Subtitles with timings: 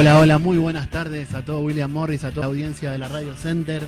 [0.00, 3.08] Hola, hola, muy buenas tardes a todo William Morris, a toda la audiencia de la
[3.08, 3.82] Radio Center.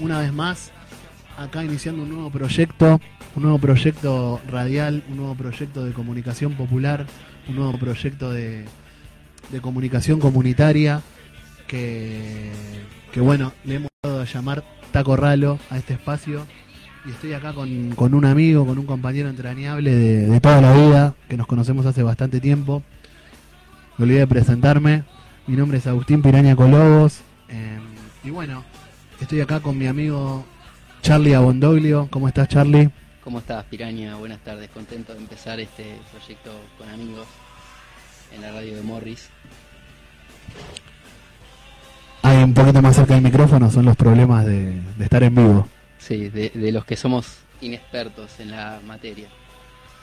[0.00, 0.70] Una vez más,
[1.38, 3.00] acá iniciando un nuevo proyecto,
[3.34, 7.06] un nuevo proyecto radial, un nuevo proyecto de comunicación popular,
[7.48, 8.66] un nuevo proyecto de,
[9.50, 11.00] de comunicación comunitaria
[11.66, 12.52] que,
[13.16, 14.62] bueno, le hemos dado a llamar
[14.92, 16.46] Taco Ralo a este espacio.
[17.06, 20.74] Y estoy acá con, con un amigo, con un compañero entrañable de, de toda la
[20.74, 22.82] vida, que nos conocemos hace bastante tiempo.
[23.96, 25.15] Me olvidé de presentarme.
[25.46, 27.20] Mi nombre es Agustín Piraña Colobos.
[27.48, 27.78] eh,
[28.24, 28.64] y bueno,
[29.20, 30.44] estoy acá con mi amigo
[31.02, 32.08] Charlie Abondoglio.
[32.10, 32.90] ¿Cómo estás, Charlie?
[33.22, 34.16] ¿Cómo estás, Piraña?
[34.16, 34.68] Buenas tardes.
[34.70, 37.26] Contento de empezar este proyecto con amigos
[38.34, 39.28] en la radio de Morris.
[42.22, 45.68] Ahí un poquito más cerca del micrófono son los problemas de, de estar en vivo.
[45.98, 49.28] Sí, de, de los que somos inexpertos en la materia.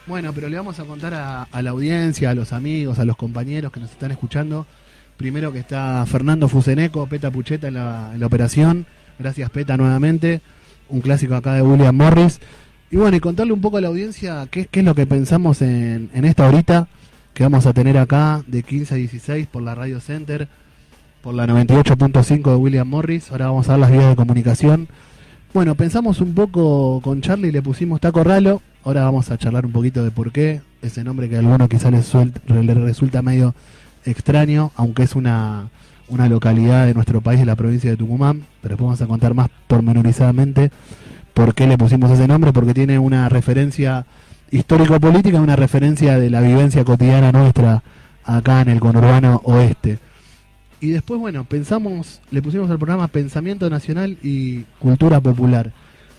[0.07, 3.17] Bueno, pero le vamos a contar a, a la audiencia, a los amigos, a los
[3.17, 4.65] compañeros que nos están escuchando.
[5.17, 8.85] Primero que está Fernando Fuseneco, Peta Pucheta en la, en la operación.
[9.19, 10.41] Gracias, Peta, nuevamente.
[10.89, 12.39] Un clásico acá de William Morris.
[12.91, 16.09] Y bueno, y contarle un poco a la audiencia qué, es lo que pensamos en,
[16.13, 16.87] en esta horita
[17.33, 20.47] que vamos a tener acá de 15 a 16 por la Radio Center,
[21.23, 23.31] por la 98.5 de William Morris.
[23.31, 24.87] Ahora vamos a ver las vías de comunicación.
[25.53, 28.61] Bueno, pensamos un poco con Charlie, le pusimos Taco Ralo.
[28.83, 30.61] Ahora vamos a charlar un poquito de por qué.
[30.81, 33.55] Ese nombre que a alguno quizá le, suel- le resulta medio
[34.05, 35.69] extraño, aunque es una,
[36.07, 38.45] una localidad de nuestro país, de la provincia de Tucumán.
[38.61, 40.71] Pero después vamos a contar más pormenorizadamente
[41.33, 44.05] por qué le pusimos ese nombre, porque tiene una referencia
[44.51, 47.83] histórico-política, una referencia de la vivencia cotidiana nuestra
[48.23, 49.99] acá en el conurbano oeste.
[50.79, 55.71] Y después, bueno, pensamos, le pusimos al programa Pensamiento Nacional y Cultura Popular.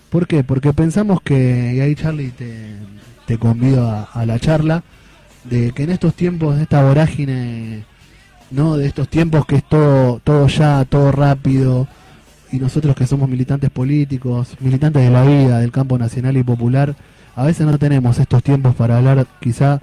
[0.09, 0.43] ¿Por qué?
[0.43, 2.75] Porque pensamos que, y ahí Charlie te,
[3.27, 4.83] te convido a, a la charla,
[5.49, 7.85] de que en estos tiempos de esta vorágine,
[8.51, 8.77] ¿no?
[8.77, 11.87] De estos tiempos que es todo, todo ya, todo rápido,
[12.51, 16.95] y nosotros que somos militantes políticos, militantes de la vida, del campo nacional y popular,
[17.35, 19.81] a veces no tenemos estos tiempos para hablar quizá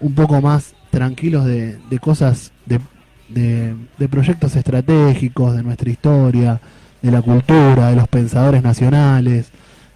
[0.00, 2.80] un poco más tranquilos de, de cosas, de,
[3.28, 6.60] de, de proyectos estratégicos, de nuestra historia,
[7.02, 9.50] de la cultura, de los pensadores nacionales,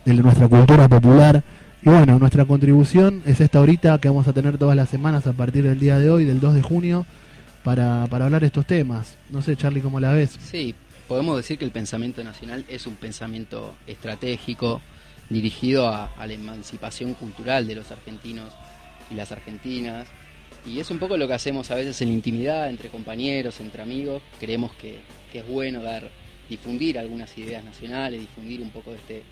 [0.05, 1.43] de nuestra cultura popular.
[1.81, 5.33] Y bueno, nuestra contribución es esta ahorita que vamos a tener todas las semanas a
[5.33, 7.07] partir del día de hoy, del 2 de junio,
[7.63, 9.17] para, para hablar estos temas.
[9.31, 10.37] No sé, Charlie, ¿cómo la ves?
[10.41, 10.75] Sí,
[11.07, 14.83] podemos decir que el pensamiento nacional es un pensamiento estratégico
[15.31, 18.53] dirigido a, a la emancipación cultural de los argentinos
[19.11, 20.09] y las argentinas.
[20.67, 23.83] Y es un poco lo que hacemos a veces en la intimidad, entre compañeros, entre
[23.83, 24.21] amigos.
[24.41, 24.99] Creemos que,
[25.33, 26.11] que es bueno dar,
[26.49, 29.23] difundir algunas ideas nacionales, difundir un poco de este,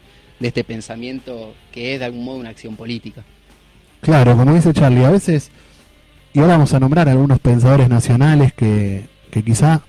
[0.41, 3.23] de este pensamiento que es de algún modo una acción política.
[4.01, 5.51] Claro, como dice Charlie, a veces,
[6.33, 9.83] y ahora vamos a nombrar algunos pensadores nacionales que, que quizá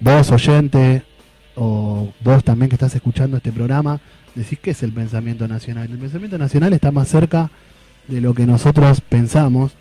[0.00, 1.02] vos oyente
[1.54, 4.00] o vos también que estás escuchando este programa,
[4.34, 5.90] decís que es el pensamiento nacional.
[5.90, 7.50] El pensamiento nacional está más cerca
[8.08, 9.72] de lo que nosotros pensamos,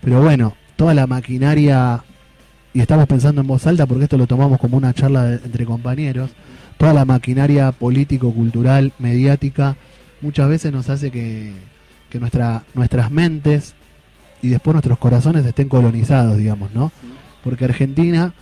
[0.00, 2.02] pero bueno, toda la maquinaria,
[2.72, 6.30] y estamos pensando en voz alta porque esto lo tomamos como una charla entre compañeros,
[6.78, 9.76] toda la maquinaria político, cultural, mediática,
[10.20, 11.52] muchas veces nos hace que,
[12.10, 13.74] que nuestra, nuestras mentes
[14.42, 16.92] y después nuestros corazones estén colonizados, digamos, ¿no?
[17.42, 18.34] Porque Argentina,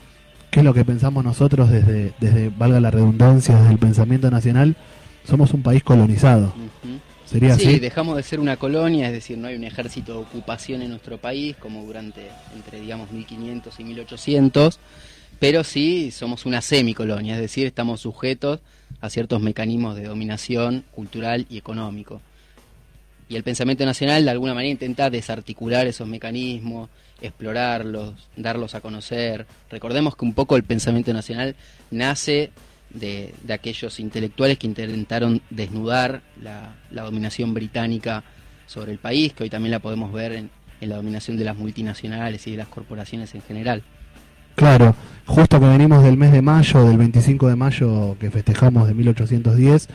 [0.51, 4.77] ¿qué es lo que pensamos nosotros desde, desde valga la redundancia, desde el pensamiento nacional?
[5.25, 6.49] Somos un país colonizado.
[6.57, 6.99] Ujú.
[7.25, 7.79] ¿Sería Sí, así?
[7.79, 11.17] dejamos de ser una colonia, es decir, no hay un ejército de ocupación en nuestro
[11.17, 14.79] país como durante entre digamos 1500 y 1800,
[15.39, 18.61] pero sí somos una semicolonia, es decir, estamos sujetos
[19.01, 22.21] a ciertos mecanismos de dominación cultural y económico.
[23.29, 26.91] Y el pensamiento nacional de alguna manera intenta desarticular esos mecanismos,
[27.21, 29.47] explorarlos, darlos a conocer.
[29.71, 31.57] Recordemos que un poco el pensamiento nacional
[31.91, 32.51] nace
[32.91, 38.23] de, de aquellos intelectuales que intentaron desnudar la, la dominación británica
[38.67, 40.51] sobre el país, que hoy también la podemos ver en,
[40.81, 43.83] en la dominación de las multinacionales y de las corporaciones en general.
[44.55, 44.95] Claro,
[45.27, 49.89] justo que venimos del mes de mayo, del 25 de mayo que festejamos de 1810,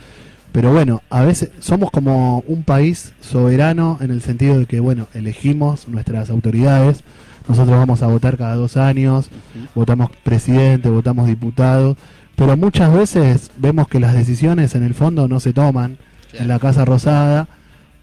[0.51, 5.07] pero bueno, a veces somos como un país soberano en el sentido de que, bueno,
[5.13, 7.03] elegimos nuestras autoridades,
[7.47, 9.29] nosotros vamos a votar cada dos años,
[9.75, 11.95] votamos presidente, votamos diputado,
[12.35, 15.97] pero muchas veces vemos que las decisiones en el fondo no se toman
[16.33, 17.47] en la Casa Rosada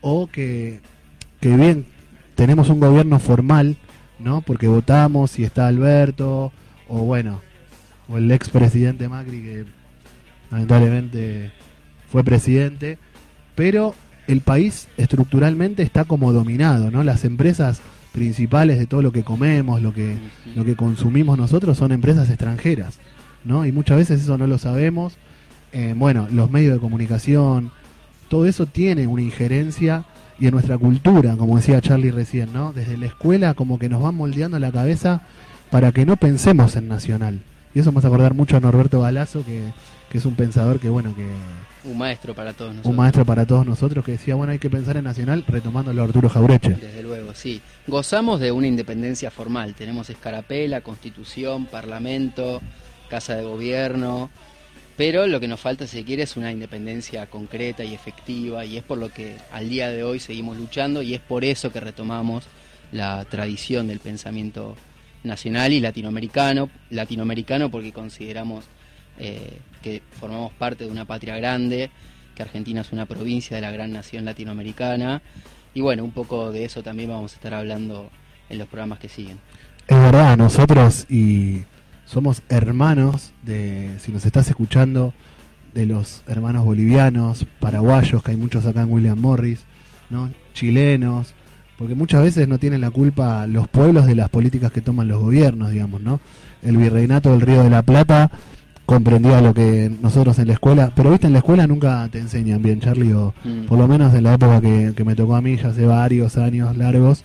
[0.00, 0.80] o que,
[1.40, 1.86] que bien
[2.34, 3.76] tenemos un gobierno formal,
[4.18, 4.40] ¿no?
[4.40, 6.52] Porque votamos y está Alberto
[6.88, 7.40] o bueno,
[8.08, 9.64] o el expresidente Macri que
[10.50, 11.52] lamentablemente
[12.10, 12.98] fue presidente,
[13.54, 13.94] pero
[14.26, 17.02] el país estructuralmente está como dominado, ¿no?
[17.04, 17.80] Las empresas
[18.12, 20.16] principales de todo lo que comemos, lo que,
[20.54, 22.98] lo que consumimos nosotros son empresas extranjeras,
[23.44, 23.66] ¿no?
[23.66, 25.16] Y muchas veces eso no lo sabemos.
[25.72, 27.72] Eh, bueno, los medios de comunicación,
[28.28, 30.04] todo eso tiene una injerencia
[30.38, 32.72] y en nuestra cultura, como decía Charlie recién, ¿no?
[32.72, 35.22] Desde la escuela como que nos van moldeando la cabeza
[35.70, 37.40] para que no pensemos en nacional.
[37.74, 39.72] Y eso me hace acordar mucho a Norberto Galazo, que,
[40.10, 41.26] que es un pensador que, bueno, que...
[41.84, 42.90] Un maestro para todos nosotros.
[42.90, 46.04] Un maestro para todos nosotros que decía, bueno, hay que pensar en nacional retomando a
[46.04, 46.70] Arturo Jaureche.
[46.70, 47.60] Desde luego, sí.
[47.86, 49.74] Gozamos de una independencia formal.
[49.74, 52.60] Tenemos escarapela, constitución, parlamento,
[53.08, 54.30] casa de gobierno,
[54.96, 58.76] pero lo que nos falta, si se quiere, es una independencia concreta y efectiva, y
[58.76, 61.80] es por lo que al día de hoy seguimos luchando, y es por eso que
[61.80, 62.44] retomamos
[62.92, 64.76] la tradición del pensamiento
[65.22, 66.70] nacional y latinoamericano.
[66.90, 68.64] Latinoamericano porque consideramos
[69.18, 71.90] eh, que formamos parte de una patria grande,
[72.34, 75.20] que Argentina es una provincia de la gran nación latinoamericana,
[75.74, 78.10] y bueno, un poco de eso también vamos a estar hablando
[78.48, 79.38] en los programas que siguen.
[79.88, 81.64] Es verdad, nosotros y
[82.06, 85.12] somos hermanos de, si nos estás escuchando,
[85.74, 89.60] de los hermanos bolivianos, paraguayos, que hay muchos acá en William Morris,
[90.08, 90.30] ¿no?
[90.54, 91.34] chilenos,
[91.76, 95.20] porque muchas veces no tienen la culpa los pueblos de las políticas que toman los
[95.20, 96.20] gobiernos, digamos, ¿no?
[96.62, 98.30] El virreinato del Río de la Plata
[98.86, 102.62] comprendía lo que nosotros en la escuela, pero viste, en la escuela nunca te enseñan
[102.62, 103.66] bien, Charlie, o mm.
[103.66, 106.38] por lo menos en la época que, que, me tocó a mí, ya hace varios
[106.38, 107.22] años largos,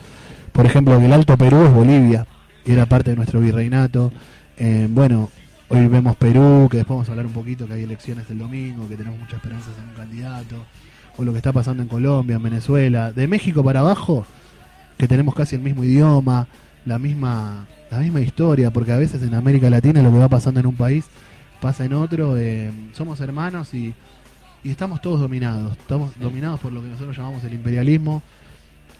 [0.51, 2.25] por ejemplo, que el Alto Perú es Bolivia,
[2.65, 4.11] era parte de nuestro virreinato,
[4.63, 5.31] eh, bueno,
[5.69, 8.87] hoy vemos Perú, que después vamos a hablar un poquito, que hay elecciones el domingo,
[8.87, 10.55] que tenemos muchas esperanzas en un candidato,
[11.17, 14.23] o lo que está pasando en Colombia, en Venezuela, de México para abajo,
[14.99, 16.47] que tenemos casi el mismo idioma,
[16.85, 20.59] la misma, la misma historia, porque a veces en América Latina lo que va pasando
[20.59, 21.05] en un país
[21.59, 23.95] pasa en otro, eh, somos hermanos y,
[24.63, 28.21] y estamos todos dominados, estamos dominados por lo que nosotros llamamos el imperialismo,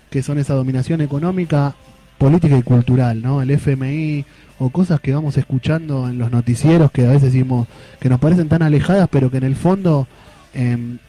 [0.10, 1.76] que son esa dominación económica,
[2.18, 3.42] política y cultural, ¿no?
[3.44, 4.26] El FMI,
[4.64, 7.68] o cosas que vamos escuchando en los noticieros que a veces decimos
[8.00, 10.08] que nos parecen tan alejadas, pero que en el fondo
[10.54, 11.00] em,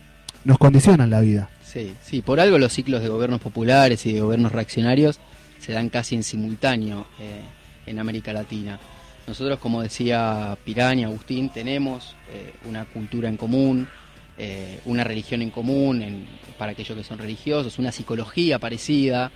[0.45, 1.51] nos condicionan la vida.
[1.63, 5.21] Sí, sí, por algo los ciclos de gobiernos populares y de gobiernos reaccionarios
[5.61, 7.43] se dan casi en simultáneo eh,
[7.85, 8.81] en América Latina.
[9.27, 13.87] Nosotros, como decía Piraña, Agustín, tenemos eh, una cultura en común,
[14.39, 16.27] eh, una religión en común
[16.57, 19.31] para aquellos que son religiosos, una psicología parecida,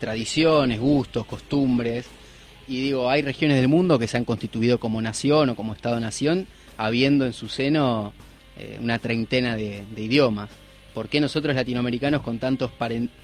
[0.00, 2.06] tradiciones, gustos, costumbres
[2.68, 6.46] y digo, hay regiones del mundo que se han constituido como nación o como Estado-nación,
[6.76, 8.12] habiendo en su seno
[8.58, 10.50] eh, una treintena de, idiomas.
[10.92, 12.70] ¿Por qué nosotros latinoamericanos con tantos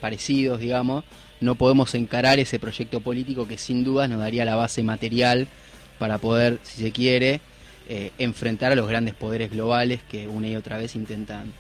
[0.01, 1.05] parecidos, digamos,
[1.41, 5.49] no podemos encarar ese proyecto político que sin duda nos daría la base material
[5.99, 7.41] para poder, si se quiere,
[7.89, 11.53] eh, enfrentar a los grandes poderes globales que una y otra vez intentan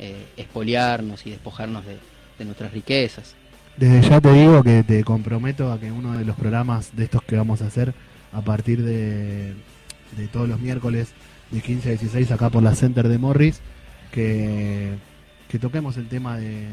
[0.00, 3.36] eh, y despojarnos de nuestras riquezas?
[3.78, 7.22] Desde ya te digo que te comprometo a que uno de los programas de estos
[7.22, 7.94] que vamos a hacer
[8.32, 9.54] a partir de,
[10.32, 11.10] todos los miércoles
[11.52, 13.60] de 15 a 16 acá por la Center de Morris,
[14.10, 14.96] que,
[15.60, 16.66] toquemos el tema de,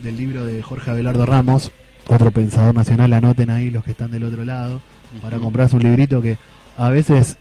[0.00, 1.70] del libro de Jorge Abelardo Ramos,
[2.08, 4.80] otro pensador nacional, anoten ahí los que están del otro lado,
[5.22, 6.36] para comprarse un librito que
[6.76, 7.36] a veces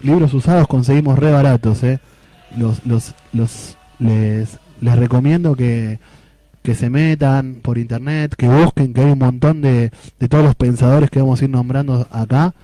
[0.00, 2.00] libros usados conseguimos re baratos, ¿eh?
[2.54, 5.98] Los, los, los, les, les recomiendo que
[6.62, 10.54] que se metan por internet, que busquen, que hay un montón de, de todos los
[10.54, 12.54] pensadores que vamos a ir nombrando acá,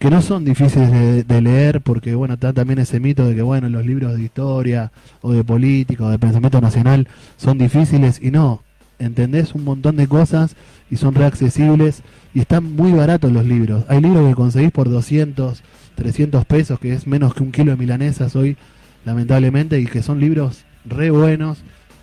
[0.00, 3.68] que no son difíciles de, leer, porque bueno, está también ese mito de que bueno,
[3.68, 7.06] los libros de historia o de política o de pensamiento nacional
[7.36, 8.62] son difíciles y no,
[8.98, 10.56] entendés un montón de cosas
[10.90, 13.84] y son reaccesibles y están muy baratos los libros.
[13.88, 15.62] Hay libros que conseguís por 200,
[15.96, 18.56] 300 pesos, que es menos que un kilo de milanesas hoy,
[19.04, 21.58] lamentablemente, y que son libros re buenos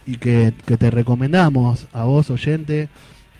[0.08, 2.88] y que, te recomendamos a vos, oyente,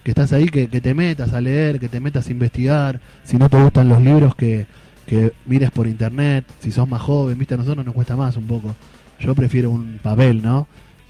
[0.04, 3.00] que estás ahí, que, te metas a leer, que te metas a investigar.
[3.24, 4.68] Si no te gustan los libros, que,
[5.06, 6.46] que mires por internet.
[6.60, 8.76] Si sos más joven, viste, a nosotros nos cuesta más un poco.
[9.20, 10.68] Yo prefiero un papel, ¿no?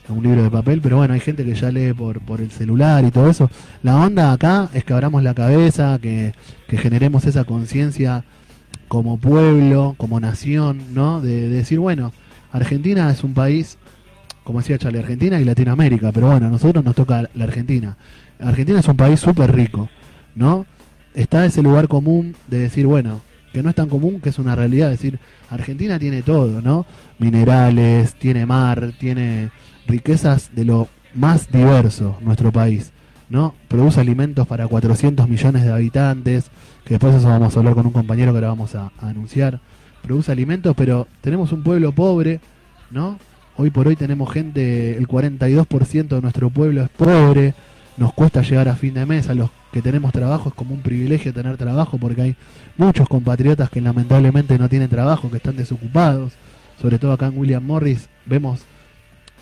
[0.09, 3.03] Un libro de papel, pero bueno, hay gente que ya lee por, por el celular
[3.03, 3.49] y todo eso.
[3.83, 6.33] La onda acá es que abramos la cabeza, que,
[6.69, 8.23] que generemos esa conciencia
[8.87, 11.19] como pueblo, como nación, ¿no?
[11.19, 12.13] de decir, bueno,
[12.53, 13.77] Argentina es un país
[14.47, 17.97] como decía Charlie, Argentina y Latinoamérica, pero bueno, a nosotros nos toca la Argentina.
[18.39, 19.89] Argentina es un país súper rico,
[20.35, 20.65] ¿no?
[21.13, 23.19] Está ese lugar común de decir, bueno,
[23.51, 26.85] que no es tan común, que es una realidad, decir, Argentina tiene todo, ¿no?
[27.19, 29.51] Minerales, tiene mar, tiene
[29.85, 32.93] riquezas de lo más diverso, nuestro país,
[33.27, 33.53] ¿no?
[33.67, 36.45] Produce alimentos para 400 millones de habitantes,
[36.85, 39.59] que después eso vamos a hablar con un compañero que ahora vamos a anunciar.
[40.01, 42.39] Produce alimentos, pero tenemos un pueblo pobre,
[42.91, 43.19] ¿no?
[43.59, 47.55] Hoy por hoy tenemos gente, el 42% de nuestro pueblo es pobre,
[47.97, 50.81] nos cuesta llegar a fin de mes, a los que tenemos trabajo es como un
[50.81, 52.35] privilegio tener trabajo porque hay
[52.77, 56.33] muchos compatriotas que lamentablemente no tienen trabajo, que están desocupados.
[56.79, 58.59] Sobre todo acá en William Morris vemos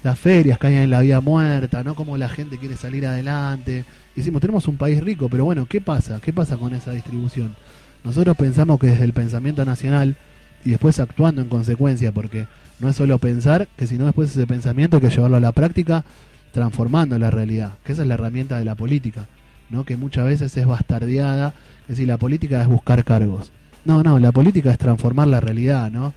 [0.02, 1.94] las ferias que hay en la vida muerta, ¿no?
[1.94, 3.84] Como la gente quiere salir adelante.
[4.16, 6.22] Decimos, tenemos un país rico, pero bueno, ¿qué pasa?
[6.22, 7.58] ¿Qué pasa con esa distribución?
[8.06, 10.16] Nosotros pensamos que desde el pensamiento nacional
[10.64, 12.48] y después actuando en consecuencia, porque
[12.80, 16.04] no es solo pensar, que sino después ese pensamiento hay que llevarlo a la práctica,
[16.52, 19.28] transformando la realidad, que esa es la herramienta de la política,
[19.70, 19.84] ¿no?
[19.84, 21.54] que muchas veces es bastardeada,
[21.84, 23.52] es decir, la política es buscar cargos.
[23.84, 26.14] No, no, la política es transformar la realidad, ¿no?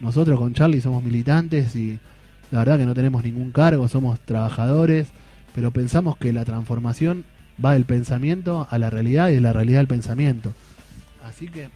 [0.00, 2.00] Nosotros con Charlie somos militantes y
[2.50, 5.06] la verdad que no tenemos ningún cargo, somos trabajadores,
[5.54, 7.24] pero pensamos que la transformación
[7.64, 10.52] va del pensamiento a la realidad y de la realidad al pensamiento.
[11.24, 11.68] Así que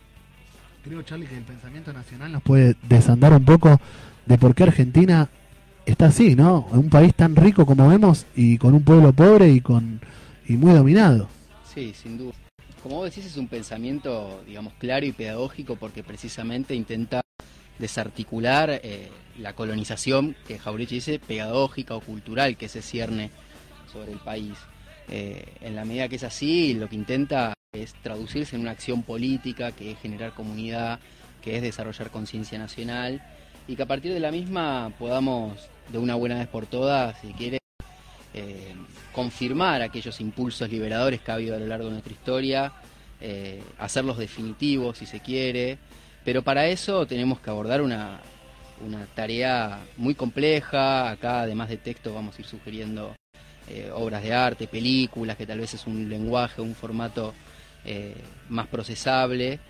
[0.84, 3.80] creo, Charlie, que el pensamiento nacional nos puede desandar un poco
[4.26, 5.28] de por qué Argentina
[5.86, 6.66] está así, ¿no?
[6.72, 10.00] Un país tan rico como vemos y con un pueblo pobre y con
[10.46, 11.28] y muy dominado.
[11.72, 12.32] Sí, sin duda.
[12.82, 17.20] Como vos decís, es un pensamiento, digamos, claro y pedagógico porque precisamente intenta
[17.78, 23.30] desarticular eh, la colonización que Jauregui dice pedagógica o cultural que se cierne
[23.92, 24.54] sobre el país.
[25.08, 29.02] Eh, en la medida que es así, lo que intenta es traducirse en una acción
[29.02, 31.00] política, que es generar comunidad,
[31.42, 33.22] que es desarrollar conciencia nacional
[33.66, 37.32] y que a partir de la misma podamos de una buena vez por todas, si
[37.32, 37.58] quiere,
[38.34, 38.74] eh,
[39.12, 42.72] confirmar aquellos impulsos liberadores que ha habido a lo largo de nuestra historia,
[43.78, 45.78] hacerlos definitivos si se quiere,
[46.26, 48.18] pero para eso tenemos que abordar una,
[49.14, 51.08] tarea muy compleja.
[51.08, 53.14] Acá, además de texto, vamos a ir sugiriendo
[53.68, 57.32] eh, obras de arte, películas, que tal vez es un lenguaje, un formato
[57.84, 58.16] eh,
[58.48, 59.60] más procesable.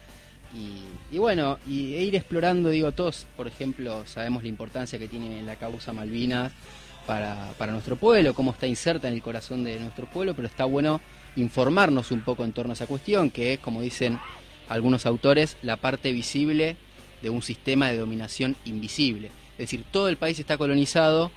[0.54, 5.42] Y, bueno, y, e ir explorando, digo, todos, por ejemplo, sabemos la importancia que tiene
[5.42, 6.52] la causa Malvinas
[7.06, 10.64] para, para nuestro pueblo, cómo está inserta en el corazón de nuestro pueblo, pero está
[10.64, 11.00] bueno
[11.36, 14.18] informarnos un poco en torno a esa cuestión, que es, como dicen
[14.68, 16.76] algunos autores, la parte visible
[17.22, 19.30] de un sistema de dominación invisible.
[19.52, 21.30] Es decir, todo el país está colonizado,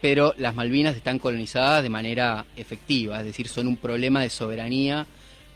[0.00, 5.06] pero las Malvinas están colonizadas de manera efectiva, es decir, son un problema de soberanía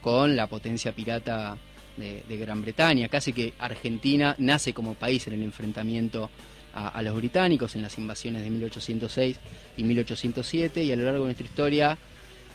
[0.03, 1.57] con la potencia pirata
[1.97, 3.09] de, Gran Bretaña.
[3.09, 6.31] Casi que Argentina nace como país en el enfrentamiento
[6.75, 9.37] a, los británicos en las invasiones de 1806
[9.77, 11.99] y 1807 y a lo largo de nuestra historia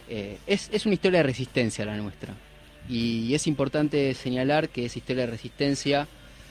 [0.09, 2.33] eh, es, es una historia de resistencia la nuestra.
[2.89, 6.07] Y es importante señalar que esa historia de resistencia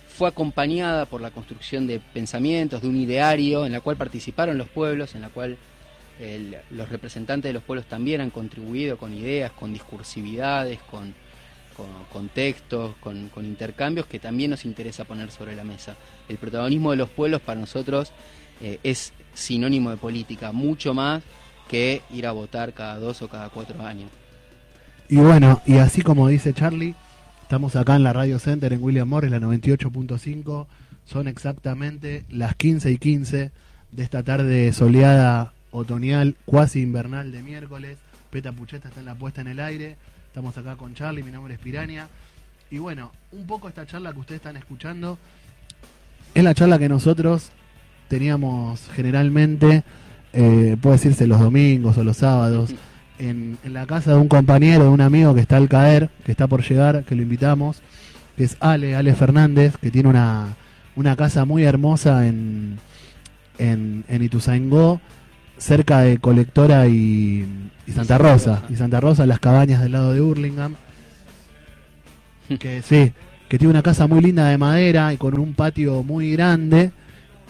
[0.09, 4.69] fue acompañada por la construcción de pensamientos, de un ideario en la cual participaron los
[4.69, 5.59] pueblos, en la cual
[6.71, 11.15] los representantes de los pueblos también han contribuido con ideas, con discursividades, con,
[12.13, 15.97] con, textos, con, intercambios que también nos interesa poner sobre la mesa.
[16.29, 18.13] El protagonismo de los pueblos para nosotros
[18.61, 21.23] eh, es sinónimo de política, mucho más
[21.69, 24.11] que ir a votar cada dos o cada cuatro años.
[25.09, 26.95] Y bueno, y así como dice Charlie,
[27.43, 30.67] estamos acá en la Radio Center en William Morris, la 98.5.
[31.07, 33.51] Son exactamente las 15 y 15
[33.93, 37.99] de esta tarde soleada, otoñal, cuasi invernal de miércoles.
[38.31, 39.97] Peta Pucheta está en la puesta en el aire.
[40.29, 42.09] Estamos acá con Charlie, mi nombre es Pirania.
[42.71, 45.19] Y bueno, un poco esta charla que ustedes están escuchando
[46.35, 47.51] es la charla que nosotros
[48.09, 49.83] teníamos generalmente,
[50.33, 52.71] eh, puede decirse los domingos o los sábados
[53.19, 56.47] en, la casa de un compañero, de un amigo que está al caer, que está
[56.47, 57.83] por llegar, que lo invitamos,
[58.37, 60.57] que es Ale, Ale Fernández, que tiene una,
[60.95, 62.79] una casa muy hermosa en,
[63.59, 65.01] en, en Ituzaingó,
[65.59, 68.63] cerca de Colectora y, Santa Rosa.
[68.69, 70.77] Y Santa Rosa, las cabañas del lado de Hurlingham.
[72.59, 73.13] Que sí,
[73.49, 76.93] que tiene una casa muy linda de madera y con un patio muy grande.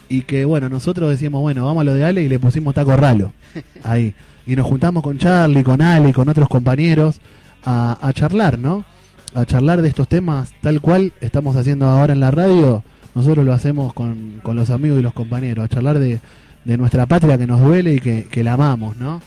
[0.09, 2.97] Y que bueno, nosotros decimos, bueno, vamos a lo de Ale y le pusimos taco
[2.97, 3.33] ralo.
[3.85, 4.15] Ahí
[4.49, 7.21] y nos juntamos con Charlie, con Ale, con otros compañeros
[7.67, 8.83] a, charlar, ¿no?
[9.35, 12.83] A charlar de estos temas tal cual estamos haciendo ahora en la radio.
[13.15, 16.21] Nosotros lo hacemos con, los amigos y los compañeros, a charlar de,
[16.77, 19.23] nuestra patria que nos duele y que, la amamos, ¿no?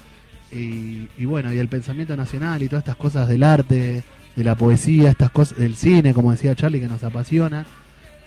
[0.52, 4.04] Y, bueno, y el pensamiento nacional y todas estas cosas del arte,
[4.36, 7.66] de la poesía, estas cosas del cine, como decía Charlie, que nos apasiona.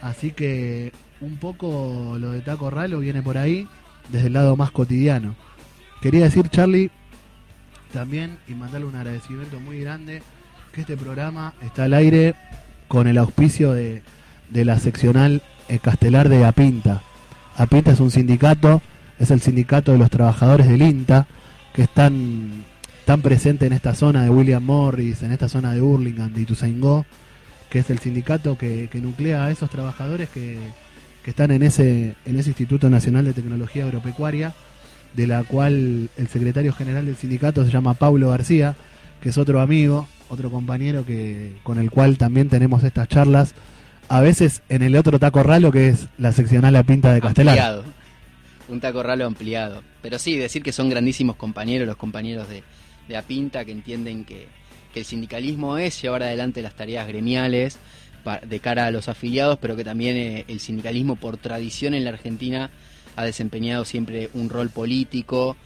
[0.01, 3.69] Así que un poco lo de Taco Ralo viene por ahí,
[4.11, 5.35] desde el lado más cotidiano.
[6.01, 6.91] Quería decir, Charlie,
[7.93, 10.23] también y mandarle un agradecimiento muy grande
[10.73, 12.35] que este programa está al aire
[12.89, 14.03] con el auspicio de,
[14.53, 15.43] la seccional
[15.81, 17.03] castelar de Apinta.
[17.57, 18.83] Apinta es un sindicato,
[19.25, 21.27] es el sindicato de los trabajadores del INTA,
[21.75, 22.65] que están
[23.05, 27.05] tan presente en esta zona de William Morris, en esta zona de Hurlingham, de Ituzaingó,
[27.69, 30.59] que es el sindicato que, nuclea a esos trabajadores que,
[31.23, 34.55] que, están en ese, en ese Instituto Nacional de Tecnología Agropecuaria
[35.15, 38.75] de la cual el secretario general del sindicato se llama Paulo García,
[39.21, 43.55] que es otro amigo, otro compañero que con el cual también tenemos estas charlas,
[44.09, 47.85] a veces en el otro taco ralo que es la seccional La Pinta de Castelar.
[48.75, 49.85] Un taco ralo ampliado.
[50.03, 52.65] Pero sí, decir que son grandísimos compañeros, los compañeros de,
[53.07, 54.49] de Apinta, que entienden que,
[54.95, 57.79] el sindicalismo es llevar adelante las tareas gremiales
[58.47, 62.11] de cara a los afiliados, pero que también eh, el sindicalismo por tradición en la
[62.11, 62.71] Argentina
[63.17, 65.57] ha desempeñado siempre un rol político.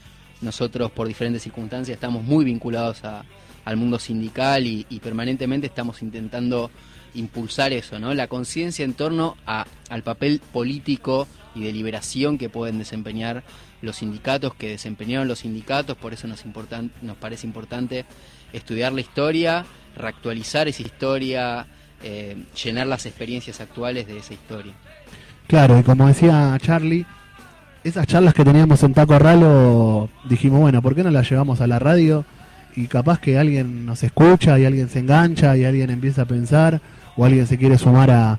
[0.40, 6.70] Nosotros por diferentes circunstancias estamos muy vinculados al mundo sindical y permanentemente estamos intentando
[7.14, 8.14] impulsar eso, ¿no?
[8.14, 13.42] La conciencia en torno a- al papel político y de liberación que pueden desempeñar
[13.82, 18.04] los sindicatos, que desempeñaron los sindicatos, por eso nos, importan- nos parece importante
[18.52, 19.64] estudiar la historia,
[19.96, 21.66] reactualizar esa historia,
[22.02, 24.72] eh, llenar las experiencias actuales de esa historia.
[25.46, 27.06] Claro, y como decía Charlie,
[27.84, 31.66] esas charlas que teníamos en Taco Ralo, dijimos, bueno, ¿por qué no las llevamos a
[31.66, 32.24] la radio?
[32.76, 36.80] Y capaz que alguien nos escucha y alguien se engancha y alguien empieza a pensar
[37.18, 38.38] o alguien se quiere sumar a,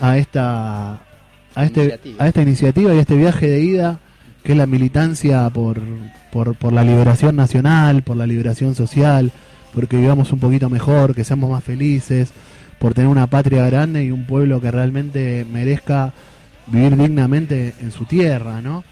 [0.00, 1.00] a esta
[1.54, 2.24] a este Iniciativa.
[2.24, 3.98] a esta iniciativa y a este viaje de ida
[4.44, 5.80] que es la militancia por,
[6.30, 9.32] por, por la liberación nacional, por la liberación social,
[9.74, 12.32] porque vivamos un poquito mejor, que seamos más felices,
[12.78, 16.14] por tener una patria grande y un pueblo que realmente merezca
[16.66, 18.84] vivir dignamente en su tierra, ¿no?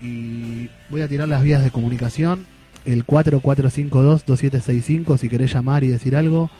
[0.00, 2.44] Y voy a tirar las vías de comunicación,
[2.84, 6.50] el 4452-2765, si querés llamar y decir algo,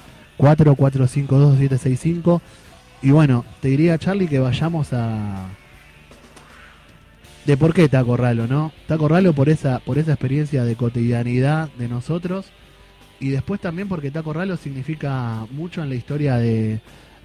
[0.42, 2.40] 4452-2765.
[3.02, 5.48] Y bueno, te diría, Charlie, que vayamos a...
[7.46, 8.72] ¿De por qué Taco Ralo, no?
[8.86, 12.52] Taco Ralo por esa, por esa experiencia de cotidianidad de nosotros
[13.18, 16.80] y después también porque Taco Ralo significa mucho en la historia de,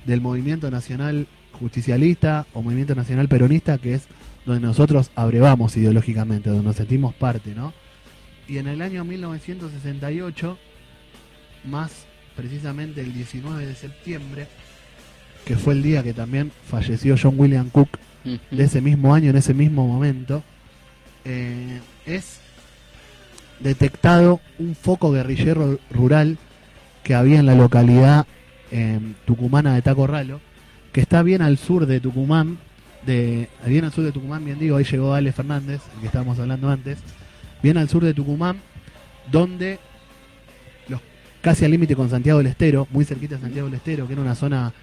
[0.06, 4.08] del movimiento nacional justicialista o movimiento nacional peronista, que es
[4.45, 7.73] donde nosotros abrevamos ideológicamente, donde nos sentimos parte, ¿no?
[8.47, 10.58] Y en el año 1968,
[11.65, 12.06] más
[12.38, 14.47] precisamente el 19 de septiembre,
[15.43, 19.38] que fue el día que también falleció John William Cook, de ese mismo año, en
[19.38, 20.43] ese mismo momento,
[21.26, 22.39] eh, es
[23.60, 26.38] detectado un foco guerrillero rural
[27.04, 28.26] que había en la localidad
[29.26, 30.41] tucumana de Tacorralo,
[30.91, 32.58] que está bien al sur de Tucumán,
[33.06, 36.38] de, bien al sur de Tucumán, bien digo, ahí llegó Ale Fernández, el que estábamos
[36.38, 36.97] hablando antes,
[37.63, 38.60] bien al sur de Tucumán,
[39.32, 39.80] donde
[41.47, 44.21] casi al límite con Santiago del Estero, muy cerquita de Santiago del Estero, que era
[44.21, 44.73] una zona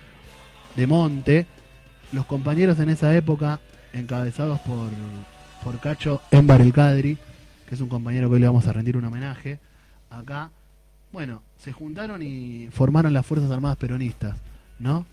[0.74, 1.46] de monte,
[2.10, 3.60] los compañeros en esa época,
[3.92, 4.88] encabezados por,
[5.62, 7.18] por Cacho Embar el Cadri,
[7.68, 9.58] que es un compañero que hoy le vamos a rendir un homenaje,
[10.08, 10.48] acá,
[11.12, 14.34] bueno, se juntaron y formaron las Fuerzas Armadas Peronistas,
[14.78, 15.04] ¿no?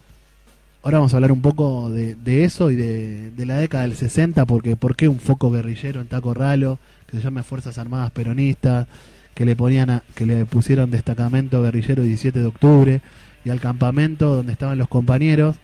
[0.84, 4.46] Ahora vamos a hablar un poco de, eso y de, de la década del 60,
[4.46, 8.88] porque ¿por qué un foco guerrillero en Taco Ralo, que se llama Fuerzas Armadas Peronistas,
[9.34, 13.02] que le ponían a- que le pusieron destacamento guerrillero 17 de octubre,
[13.46, 15.56] y al campamento donde estaban los compañeros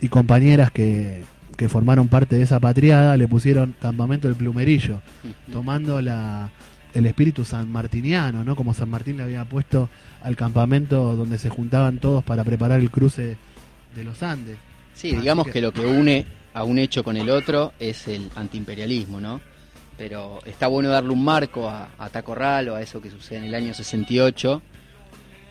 [0.00, 1.22] y compañeras que,
[1.56, 5.00] que formaron parte de esa patriada, le pusieron campamento del plumerillo,
[5.52, 6.50] tomando la,
[6.94, 8.56] el espíritu sanmartiniano, ¿no?
[8.56, 9.88] Como San Martín le había puesto
[10.22, 13.36] al campamento donde se juntaban todos para preparar el cruce
[13.94, 14.56] de los Andes.
[14.94, 18.08] Sí, Así digamos que- que lo que une a un hecho con el otro es
[18.08, 19.40] el antiimperialismo, ¿no?
[19.96, 23.44] Pero está bueno darle un marco a, a Taco Ralo, a eso que sucede en
[23.44, 24.62] el año 68,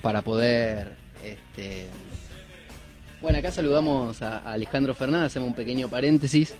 [0.01, 0.95] para poder...
[1.23, 1.87] Este...
[3.21, 6.55] Bueno, acá saludamos a, a Alejandro Fernández, hacemos un pequeño paréntesis.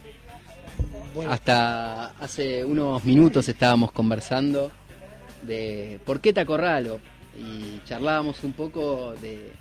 [1.27, 4.71] Hasta hace unos minutos estábamos conversando
[5.41, 6.99] de por qué Taco Ralo
[7.37, 9.51] y charlábamos un poco de,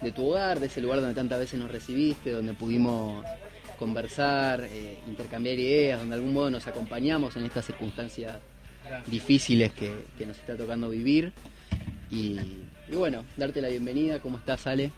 [0.00, 3.24] de tu hogar, de ese lugar donde tantas veces nos recibiste, donde pudimos
[3.78, 8.38] conversar, eh, intercambiar ideas, donde de algún modo nos acompañamos en estas circunstancias
[9.06, 11.32] difíciles que, que nos está tocando vivir.
[12.10, 12.38] Y,
[12.88, 14.92] y bueno, darte la bienvenida, ¿cómo estás, Ale?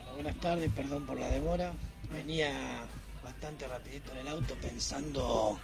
[0.00, 1.72] Hola, buenas tardes, perdón por la demora.
[2.12, 2.84] Venía
[3.22, 5.58] bastante rapidito en el auto pensando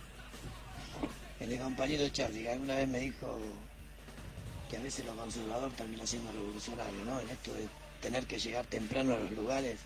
[1.40, 3.38] en el compañero Charlie, que alguna vez me dijo
[4.68, 7.20] que a veces lo conservador termina siendo revolucionario, ¿no?
[7.20, 7.68] En esto de
[8.02, 9.78] tener que llegar temprano a los lugares.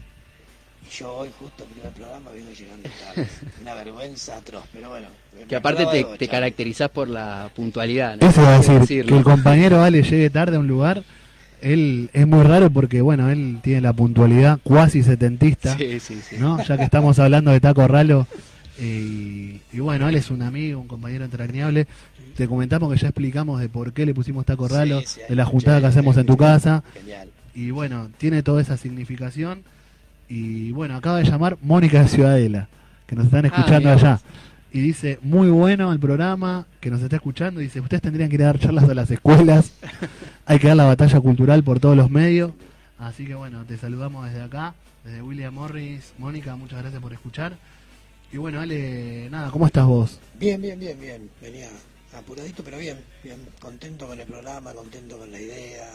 [0.87, 3.29] Y yo hoy, justo primer programa, vengo llegando tarde.
[3.63, 5.07] Una vergüenza atroz, pero bueno.
[5.49, 5.87] Que aparte
[6.19, 8.17] te, caracterizás por la puntualidad.
[8.21, 8.29] ¿no?
[8.29, 9.11] Eso va a decir, decirlo.
[9.13, 11.03] que el compañero Ale llegue tarde a un lugar,
[11.61, 16.37] él es muy raro porque, bueno, él tiene la puntualidad cuasi setentista, Sí, sí, sí.
[16.39, 16.63] ¿no?
[16.63, 18.27] Ya que estamos hablando de Taco Ralo.
[18.79, 21.87] eh, y, y bueno, él es un amigo, un compañero entrañable.
[22.37, 25.37] Te comentamos que ya explicamos de por qué le pusimos Taco Ralo, Sí, sí, de
[25.37, 26.83] la juntada que hacemos en tu casa.
[26.95, 27.29] Genial.
[27.55, 29.63] Y bueno, tiene toda esa significación.
[30.35, 32.67] Y bueno, acaba de llamar Mónica de Ciudadela,
[33.07, 34.21] que nos están escuchando Ah, mirá allá.
[34.73, 37.61] Y dice, muy bueno el programa, que nos está escuchando.
[37.61, 39.75] Dice, ustedes tendrían que ir a dar charlas a las escuelas.
[40.47, 42.53] Hay que dar la batalla cultural por todos los medios.
[42.99, 44.73] Así que bueno, te saludamos desde acá,
[45.05, 46.15] desde William Morris.
[46.17, 47.53] Mónica, muchas gracias por escuchar.
[48.33, 50.19] Y bueno, Ale, nada, ¿cómo estás vos?
[50.41, 51.29] Bien, bien, bien, bien.
[51.43, 51.69] Venía
[52.17, 53.37] apuradito, pero bien, bien.
[53.61, 55.91] Contento con el programa, contento con la idea,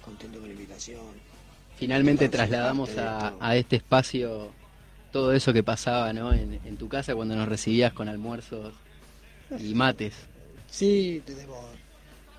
[0.00, 1.33] contento con la invitación.
[1.76, 4.52] Finalmente trasladamos a, este espacio
[5.12, 6.32] todo eso que pasaba ¿no?
[6.32, 8.74] en, en tu casa cuando nos recibías con almuerzos
[9.58, 10.14] y mates.
[10.68, 11.64] Sí, tenemos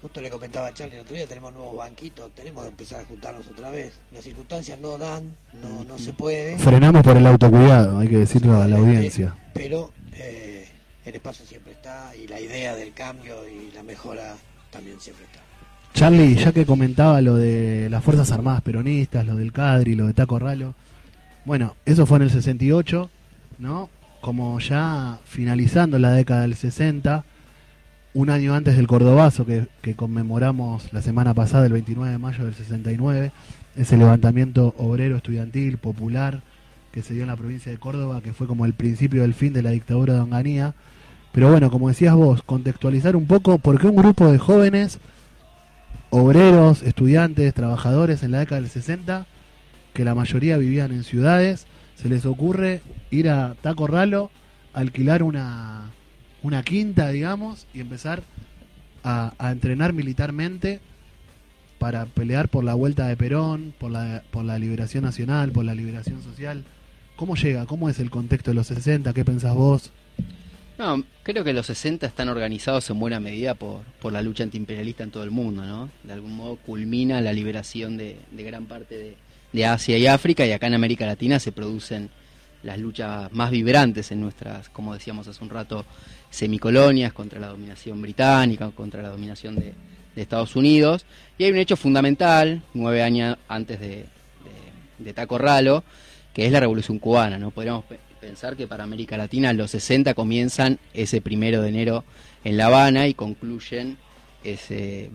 [0.05, 3.05] Justo le comentaba a Charlie el otro día, tenemos nuevos banquitos, tenemos que empezar a
[3.05, 3.93] juntarnos otra vez.
[4.11, 6.59] Las circunstancias no dan, no, no se puede.
[6.59, 9.35] Frenamos por el autocuidado, hay que decirlo a la audiencia.
[9.55, 10.69] Pero eh,
[11.05, 14.35] el espacio siempre está y la idea del cambio y la mejora
[14.69, 15.39] también siempre está.
[15.95, 20.13] Charlie, ya que comentaba lo de las Fuerzas Armadas Peronistas, lo del Cadri, lo de
[20.13, 20.75] Taco Ralo,
[21.45, 23.09] bueno, eso fue en el 68,
[23.59, 23.89] ¿no?
[24.19, 27.23] Como ya finalizando la década del 60,
[28.13, 32.55] un año antes del Cordobazo que, conmemoramos la semana pasada, el 29 de mayo del
[32.55, 33.31] 69,
[33.77, 36.41] ese levantamiento obrero, estudiantil, popular,
[36.91, 39.53] que se dio en la provincia de Córdoba, que fue como el principio del fin
[39.53, 40.73] de la dictadura de Onganía.
[41.31, 44.99] Pero bueno, como decías vos, contextualizar un poco por qué un grupo de jóvenes,
[46.15, 49.25] obreros, estudiantes, trabajadores en la década del 60,
[49.93, 54.31] que la mayoría vivían en ciudades, se les ocurre ir a Taco Ralo,
[54.73, 55.91] alquilar una,
[56.41, 58.23] una quinta, digamos, y empezar
[59.03, 60.79] a, entrenar militarmente
[61.79, 65.75] para pelear por la vuelta de Perón, por la, por la liberación nacional, por la
[65.75, 66.63] liberación social.
[67.15, 67.65] ¿Cómo llega?
[67.65, 69.13] ¿Cómo es el contexto de los 60?
[69.13, 69.91] ¿Qué pensás vos?
[70.77, 75.03] No, creo que los 60 están organizados en buena medida por, por la lucha antiimperialista
[75.03, 75.89] en todo el mundo, ¿no?
[76.03, 79.15] De algún modo culmina la liberación de, de gran parte de,
[79.53, 82.09] de Asia y África y acá en América Latina se producen
[82.63, 85.85] las luchas más vibrantes en nuestras, como decíamos hace un rato,
[86.29, 89.73] semicolonias contra la dominación británica, contra la dominación de,
[90.15, 91.05] Estados Unidos.
[91.37, 94.05] Y hay un hecho fundamental, nueve años antes de,
[94.97, 95.83] de, Taco Ralo,
[96.33, 97.37] que es la Revolución Cubana.
[97.37, 97.51] ¿no?
[97.51, 97.83] Podríamos
[98.25, 102.03] pensar que para América Latina los 60 comienzan ese primero de enero
[102.43, 103.97] en La Habana y concluyen
[104.43, 105.11] ese,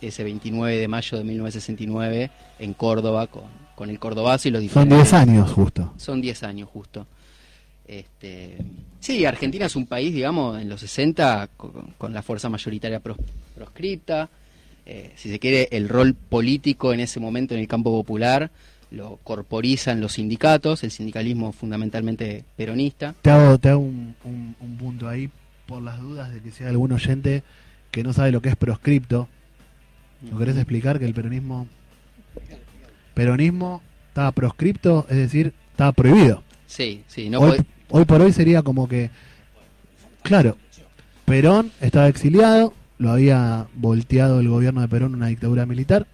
[0.00, 5.10] ese 29 de mayo de 1969 en Córdoba con, con el Cordobazo y los diferentes...
[5.10, 5.92] Son 10 años justo.
[5.98, 7.06] Son 10 años justo.
[7.86, 8.56] Este,
[8.98, 11.50] sí, Argentina es un país, digamos, en los 60
[11.98, 13.02] con, la fuerza mayoritaria
[13.54, 14.30] proscripta.
[14.86, 18.50] Eh, si se quiere, el rol político en ese momento en el campo popular
[18.94, 23.14] lo corporizan los sindicatos, el sindicalismo fundamentalmente peronista.
[23.22, 24.14] Te hago, te hago un,
[24.78, 25.30] punto ahí
[25.66, 27.42] por las dudas de que sea algún oyente
[27.90, 29.28] que no sabe lo que es proscripto.
[30.30, 31.66] ¿Lo querés explicar que el peronismo
[33.14, 36.42] peronismo estaba proscripto, es decir, estaba prohibido?
[36.66, 37.58] Sí, sí, no hoy,
[37.90, 39.10] hoy por hoy sería como que,
[40.22, 40.56] claro,
[41.24, 46.06] Perón estaba exiliado, lo había volteado el gobierno de Perón una dictadura militar,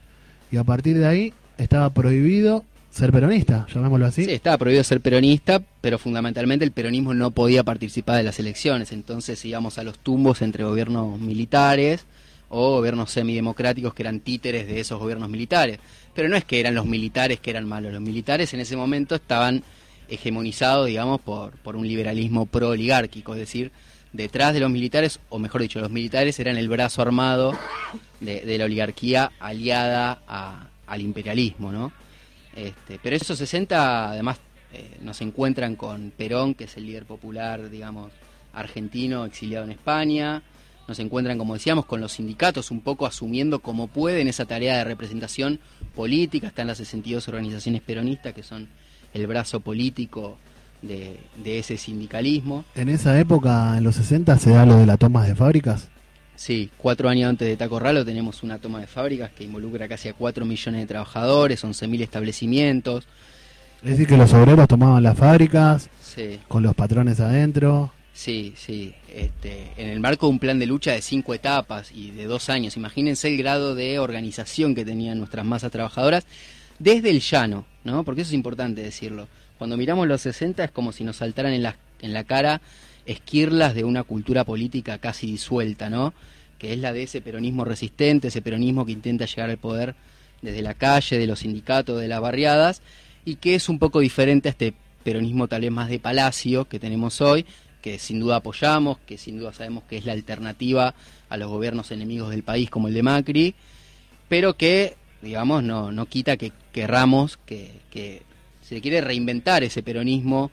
[0.51, 4.25] y a partir de ahí estaba prohibido ser peronista, llamémoslo así.
[4.25, 8.93] Sí, estaba prohibido ser peronista, pero fundamentalmente el peronismo no podía participar de las elecciones,
[8.93, 12.05] entonces íbamos a los tumbos entre gobiernos militares
[12.49, 15.79] o gobiernos semidemocráticos que eran títeres de esos gobiernos militares.
[16.15, 19.15] Pero no es que eran los militares que eran malos, los militares en ese momento
[19.15, 19.63] estaban
[20.09, 23.71] hegemonizado, digamos, por, por un liberalismo pro-oligárquico, es decir,
[24.13, 27.57] detrás de los militares, o mejor dicho, los militares eran el brazo armado
[28.21, 31.93] de, la oligarquía aliada al imperialismo, ¿no?
[32.55, 34.39] Este, pero esos 60, además,
[34.73, 38.13] eh, nos encuentran con Perón, que es el líder popular, digamos,
[38.53, 40.43] argentino, exiliado en España,
[40.91, 44.85] nos encuentran, como decíamos, con los sindicatos un poco asumiendo como pueden esa tarea de
[44.85, 45.61] representación
[45.95, 48.69] política, están las 62 organizaciones peronistas que son
[49.15, 50.39] el brazo político
[50.83, 52.65] de, ese sindicalismo.
[52.75, 55.89] En esa época, en los 60, se da lo de la toma de fábricas.
[56.41, 60.09] Sí, cuatro años antes de Taco Ralo tenemos una toma de fábricas que involucra casi
[60.09, 63.07] a 4 millones de trabajadores, 11.000 establecimientos.
[63.83, 65.91] Es decir, que los obreros tomaban las fábricas
[66.49, 67.93] con los patrones adentro.
[68.15, 68.95] Sí, sí.
[69.15, 72.49] Este, en el marco de un plan de lucha de cinco etapas y de dos
[72.49, 76.25] años, imagínense el grado de organización que tenían nuestras masas trabajadoras
[76.79, 78.03] desde el llano, ¿no?
[78.03, 79.29] Porque eso es importante decirlo.
[79.59, 82.63] Cuando miramos los 60 es como si nos saltaran en la, en la cara
[83.07, 86.15] esquirlas de una cultura política casi disuelta, ¿no?
[86.59, 89.95] Que es la de ese peronismo resistente, ese peronismo que intenta llegar al poder
[90.43, 92.83] desde la calle, de los sindicatos, de las barriadas,
[93.25, 96.79] y que es un poco diferente a este peronismo tal vez más de palacio que
[96.79, 97.47] tenemos hoy,
[97.83, 100.95] que sin duda apoyamos, que sin duda sabemos que es la alternativa
[101.29, 103.55] a los gobiernos enemigos del país como el de Macri,
[104.29, 108.23] pero que digamos, no, no quita que querramos que, que
[108.63, 110.51] se quiere reinventar ese peronismo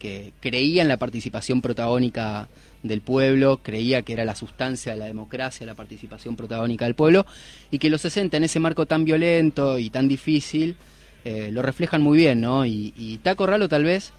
[0.00, 2.48] que creía en la participación protagónica
[2.82, 7.26] del pueblo, creía que era la sustancia de la democracia, la participación protagónica del pueblo,
[7.70, 10.76] y que los 60 en ese marco tan violento y tan difícil,
[11.24, 12.64] eh, lo reflejan muy bien, ¿no?
[12.64, 14.12] Y, y Taco Ralo tal vez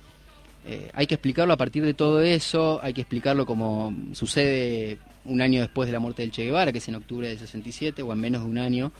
[0.65, 5.41] eh, hay que explicarlo a partir de todo eso, hay que explicarlo como sucede un
[5.41, 8.13] año después de la muerte del Che Guevara, que es en octubre del 67, o
[8.13, 8.91] en menos de un año.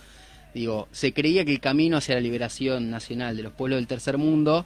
[0.54, 4.17] Digo, se creía que el camino hacia la liberación nacional de los pueblos del tercer
[4.17, 4.65] mundo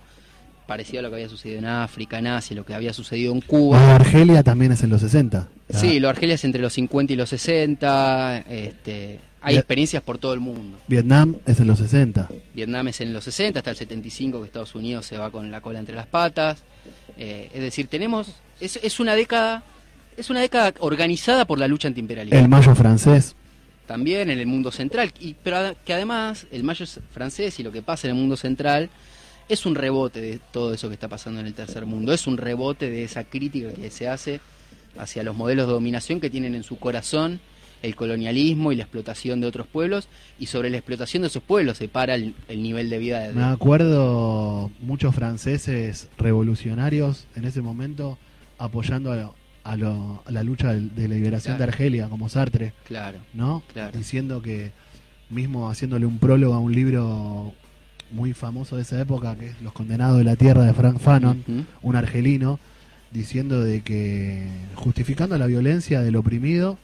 [0.65, 3.41] parecía a lo que había sucedido en África, en Asia, lo que había sucedido en
[3.41, 3.79] Cuba.
[3.79, 5.47] Lo de Argelia también es en los 60.
[5.69, 8.45] Sí, lo de Argelia es entre los 50 y los 60.
[8.49, 10.79] Este, hay experiencias por todo el mundo.
[10.87, 12.29] Vietnam es en los 60.
[12.53, 15.61] Vietnam es en los 60, hasta el 75 que Estados Unidos se va con la
[15.61, 16.63] cola entre las patas.
[17.17, 19.63] Eh, es decir, tenemos es, es una década
[20.17, 22.39] es una década organizada por la lucha antiimperialista.
[22.39, 23.35] El mayo francés.
[23.85, 27.83] También en el mundo central, y, pero que además el mayo francés y lo que
[27.83, 28.89] pasa en el mundo central
[29.49, 32.37] es un rebote de todo eso que está pasando en el tercer mundo, es un
[32.37, 34.39] rebote de esa crítica que se hace
[34.97, 37.39] hacia los modelos de dominación que tienen en su corazón
[37.83, 40.07] el colonialismo y la explotación de otros pueblos,
[40.39, 43.33] y sobre la explotación de esos pueblos se para el, el nivel de vida de,
[43.33, 48.17] Me acuerdo muchos franceses revolucionarios en ese momento
[48.57, 51.71] apoyando a, lo- a lo- a la lucha de, la liberación Claro.
[51.71, 53.61] de Argelia, como Sartre, Claro, ¿no?
[53.73, 53.95] Claro.
[53.95, 54.71] Diciendo que,
[55.29, 57.53] mismo haciéndole un prólogo a un libro
[58.15, 61.43] muy famoso de esa época, que es Los Condenados de la Tierra de Frank Fanon,
[61.81, 62.59] un argelino,
[63.11, 66.79] diciendo de que, justificando la violencia del oprimido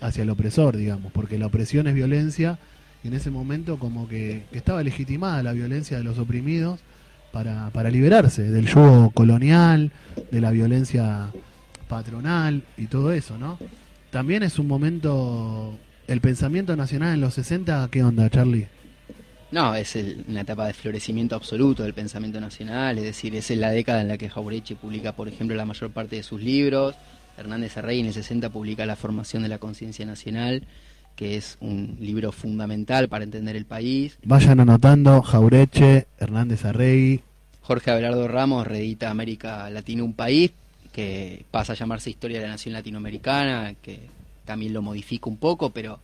[0.00, 2.58] hacia el opresor, digamos, porque la opresión es violencia,
[3.04, 6.80] y en ese momento como que, que estaba legitimada la violencia de los oprimidos
[7.32, 9.92] para, para liberarse del yugo colonial,
[10.30, 11.28] de la violencia
[11.88, 13.58] patronal y todo eso, ¿no?
[14.10, 18.68] También es un momento, el pensamiento nacional en los 60, ¿qué onda, Charlie?
[19.52, 23.60] No, es el- una etapa de florecimiento absoluto del pensamiento nacional, es decir, es en
[23.60, 26.94] la década en la que Jaureche publica, por ejemplo, la mayor parte de sus libros,
[27.36, 30.64] Hernández Arrey en el 60 publica La formación de la conciencia nacional,
[31.16, 34.18] que es un libro fundamental para entender el país.
[34.24, 37.22] Vayan anotando, Jaureche, Hernández Arrey,
[37.60, 40.50] Jorge Abelardo Ramos reedita América Latina un país,
[40.92, 44.08] que pasa a llamarse Historia de la Nación Latinoamericana, que
[44.44, 46.00] también lo modifica un poco, pero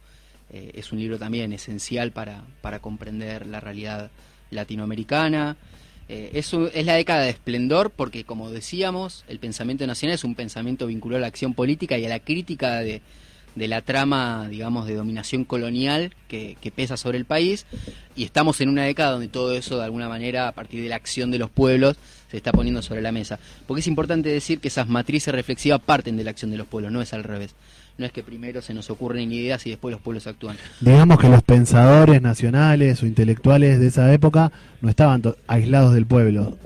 [0.51, 4.11] eh, es un libro también esencial para, para comprender la realidad
[4.51, 5.57] latinoamericana.
[6.09, 10.35] Eh, es, es la década de esplendor porque, como decíamos, el pensamiento nacional es un
[10.35, 13.03] pensamiento vinculado a la acción política y a la crítica de,
[13.55, 17.67] de la trama, digamos, de dominación colonial que pesa sobre el país.
[18.17, 20.97] Y estamos en una década donde todo eso, de alguna manera, a partir de la
[20.97, 21.97] acción de los pueblos,
[22.31, 23.39] se está poniendo sobre la mesa.
[23.67, 26.93] Porque es importante decir que esas matrices reflexivas parten de la acción de los pueblos,
[26.93, 27.55] no es al revés.
[27.99, 30.57] No es que primero se nos ocurren ideas y después los pueblos actúan.
[30.81, 36.57] Digamos que los pensadores nacionales o intelectuales de esa época no estaban aislados del pueblo.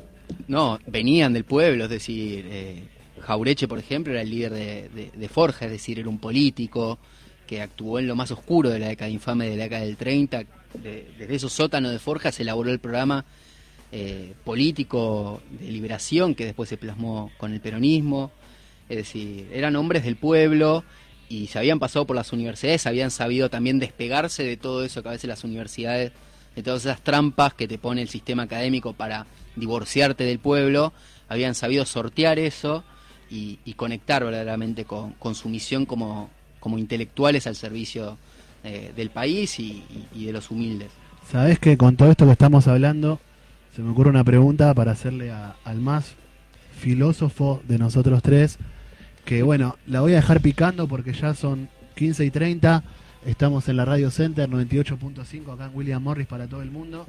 [0.47, 2.83] No, venían del pueblo, es decir, eh,
[3.21, 6.99] Jaureche, por ejemplo, era el líder de, de- de Forja, es decir, era un político
[7.47, 10.45] que actuó en lo más oscuro de la década infame de la década del 30.
[10.83, 13.25] De- desde esos sótanos de Forja se elaboró el programa
[13.91, 18.33] eh, político de liberación que después se plasmó con el peronismo.
[18.89, 20.85] Es decir, eran hombres del pueblo
[21.33, 25.09] y se habían pasado por las universidades, habían sabido también despegarse de todo eso que
[25.09, 26.13] a veces las universidades,
[26.55, 29.25] de todas esas trampas que te pone el sistema académico para
[29.57, 30.93] divorciarte del pueblo,
[31.31, 32.85] habían sabido sortear eso
[33.31, 36.29] y, conectar verdaderamente con, su misión como,
[36.61, 38.19] como intelectuales al servicio
[38.63, 40.91] eh, del país y, de los humildes.
[41.31, 43.21] Sabés que con todo esto que estamos hablando,
[43.75, 46.13] se me ocurre una pregunta para hacerle a- al más
[46.79, 48.59] filósofo de nosotros tres,
[49.25, 52.83] que bueno, la voy a dejar picando porque ya son 15 y 30,
[53.27, 57.07] estamos en la Radio Center 98.5 acá en William Morris para todo el mundo,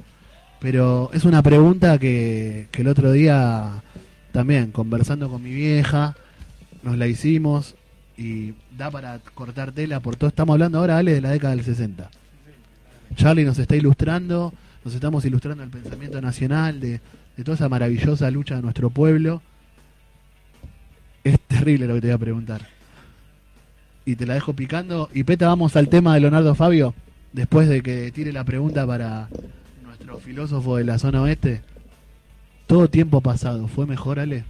[0.60, 3.82] pero es una pregunta que, que el otro día
[4.32, 6.16] también conversando con mi vieja,
[6.82, 7.76] nos la hicimos
[8.16, 11.64] y da para cortar tela por todo, estamos hablando ahora, Ale, de la década del
[11.64, 12.10] 60.
[13.14, 14.52] Charlie nos está ilustrando,
[14.84, 17.00] nos estamos ilustrando el pensamiento nacional, de,
[17.36, 19.42] de toda esa maravillosa lucha de nuestro pueblo.
[21.24, 22.68] Es terrible lo que te voy a preguntar.
[24.04, 25.08] Y te la dejo picando.
[25.14, 26.94] Y Peta, vamos al tema de Leonardo Fabio,
[27.32, 29.28] después de que tire la pregunta para
[29.82, 31.62] nuestro filósofo de la zona oeste.
[32.66, 34.44] Todo tiempo pasado, ¿fue mejor, Ale?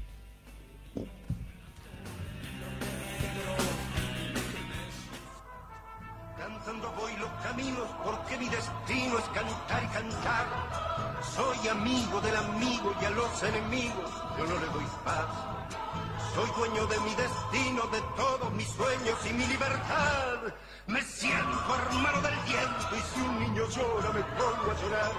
[11.74, 15.53] Amigo del amigo y a los enemigos yo no le doy paz.
[16.34, 20.52] Soy dueño de mi destino, de todos mis sueños y mi libertad.
[20.88, 25.12] Me siento hermano del viento y si un niño llora me pongo a llorar.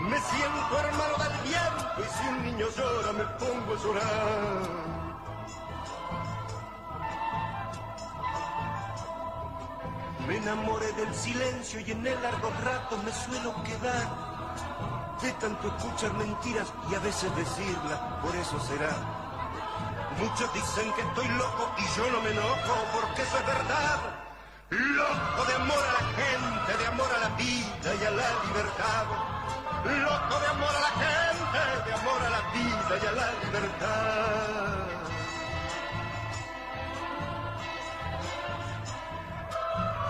[0.00, 4.90] Me siento hermano del viento y si un niño llora me pongo a llorar.
[10.26, 14.08] Me enamoré del silencio y en el largo rato me suelo quedar.
[15.20, 19.29] De tanto escuchar mentiras y a veces decirlas, por eso será.
[20.18, 23.98] Muchos dicen que estoy loco y yo no me enojo porque eso es verdad.
[24.70, 29.04] Loco de amor a la gente, de amor a la vida y a la libertad.
[29.84, 34.70] Loco de amor a la gente, de amor a la vida y a la libertad.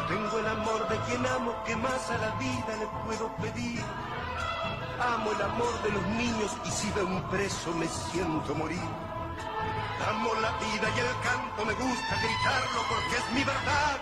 [0.09, 3.81] Tengo el amor de quien amo, que más a la vida le puedo pedir.
[5.01, 8.81] Amo el amor de los niños y si veo un preso me siento morir.
[10.09, 14.01] Amo la vida y el canto, me gusta gritarlo porque es mi verdad.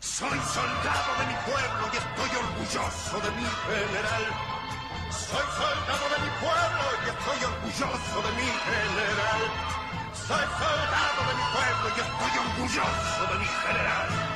[0.00, 4.24] Soy soldado de mi pueblo y estoy orgulloso de mi general.
[5.10, 9.42] Soy soldado de mi pueblo y estoy orgulloso de mi general.
[10.14, 14.33] Soy soldado de mi pueblo y estoy orgulloso de mi general.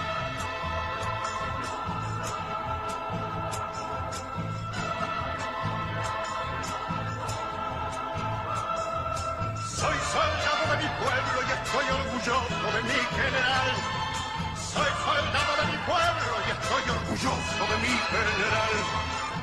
[11.78, 13.70] Estoy orgulloso de mi general.
[14.56, 18.74] Soy soldado de mi pueblo y estoy orgulloso de mi general.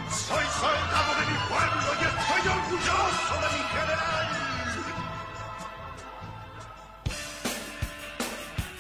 [0.10, 4.26] Soy soldado de mi pueblo y estoy orgulloso de mi general.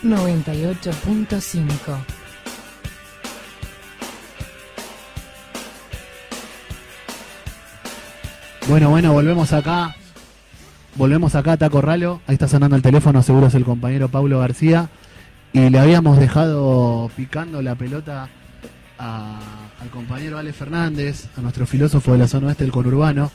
[0.04, 1.98] 98.5
[8.68, 9.96] Bueno, bueno, volvemos acá.
[10.96, 12.22] Volvemos acá a Taco Ralo.
[12.26, 14.90] Ahí está sonando el teléfono, seguro es el compañero Paulo García.
[15.52, 18.30] Y le habíamos dejado picando la pelota
[18.98, 23.32] al compañero Ale Fernández, a nuestro filósofo de la zona oeste del conurbano.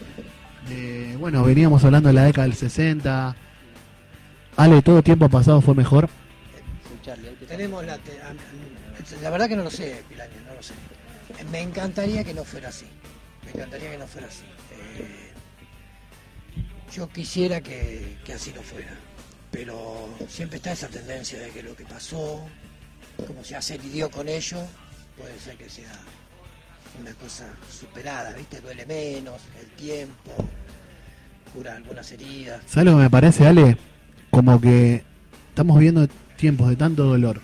[1.19, 3.37] Bueno, veníamos hablando de la década del 60.
[4.57, 6.09] Ale, todo tiempo pasado fue mejor.
[7.47, 7.99] Tenemos la,
[9.23, 10.73] la verdad que no lo sé, Pilaña, no lo sé.
[11.53, 12.87] Me encantaría que no fuera así.
[13.45, 14.45] Me encantaría que no fuera así.
[14.99, 15.30] Eh,
[16.91, 18.97] yo quisiera que, que así no fuera.
[19.51, 22.47] Pero siempre está esa tendencia de que lo que pasó,
[23.27, 24.59] como se hace lidió con ello,
[25.17, 25.93] puede ser que sea
[27.01, 28.61] una cosa superada, ¿viste?
[28.61, 30.33] Duele menos, el tiempo,
[31.53, 32.63] cura algunas heridas.
[32.67, 33.77] ¿Sabes lo que me parece, Ale?
[34.31, 35.05] Como que
[35.49, 37.43] estamos viviendo tiempos de tanto dolor,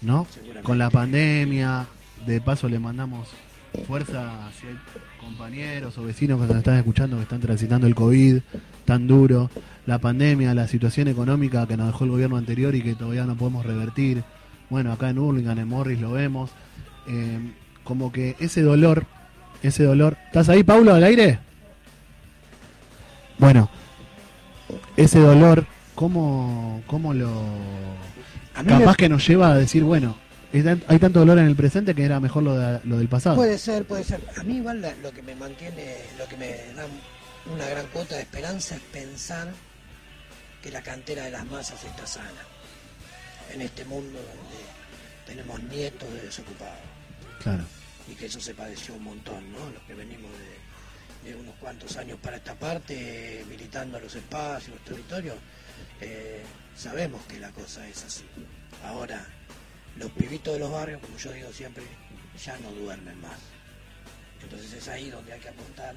[0.00, 0.26] ¿no?
[0.62, 1.86] Con la pandemia,
[2.26, 3.28] de paso le mandamos
[3.86, 4.78] fuerza si hay
[5.22, 8.38] compañeros o vecinos que nos están escuchando que están transitando el COVID
[8.84, 9.50] tan duro,
[9.86, 13.36] la pandemia, la situación económica que nos dejó el gobierno anterior y que todavía no
[13.36, 14.24] podemos revertir.
[14.70, 16.50] Bueno, acá en Hurlingham, en Morris lo vemos.
[17.08, 17.52] Eh,
[17.84, 19.06] como que ese dolor,
[19.62, 20.16] ese dolor.
[20.26, 21.38] ¿Estás ahí, Paulo, al aire?
[23.38, 23.68] Bueno,
[24.96, 27.28] ese dolor, ¿cómo, cómo lo...
[28.54, 30.16] A mí me- Capaz que nos lleva a decir, bueno,
[30.52, 33.08] hay tan- hay tanto dolor en el presente que era mejor lo, de- lo del
[33.08, 33.36] pasado.
[33.36, 34.20] Puede ser, puede ser.
[34.36, 36.86] A mí igual la- lo que me mantiene, lo que me da
[37.52, 39.48] una gran cuota de esperanza es pensar
[40.62, 42.42] que la cantera de las masas está sana.
[43.52, 44.62] En este mundo donde
[45.26, 46.78] tenemos nietos de desocupados.
[47.42, 47.64] Claro.
[48.10, 49.58] Y que eso se padeció un montón, ¿no?
[49.70, 50.30] Los que venimos
[51.24, 55.36] de, de unos cuantos años para esta parte, militando los espacios, los territorios,
[56.00, 56.42] eh,
[56.76, 58.24] sabemos que la cosa es así.
[58.84, 59.24] Ahora,
[59.96, 61.84] los pibitos de los barrios, como yo digo siempre,
[62.42, 63.38] ya no duermen más.
[64.42, 65.94] Entonces es ahí donde hay que apuntar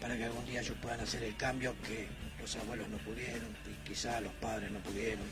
[0.00, 2.08] para que algún día ellos puedan hacer el cambio que
[2.40, 5.24] los abuelos no pudieron y quizá los padres no pudieron.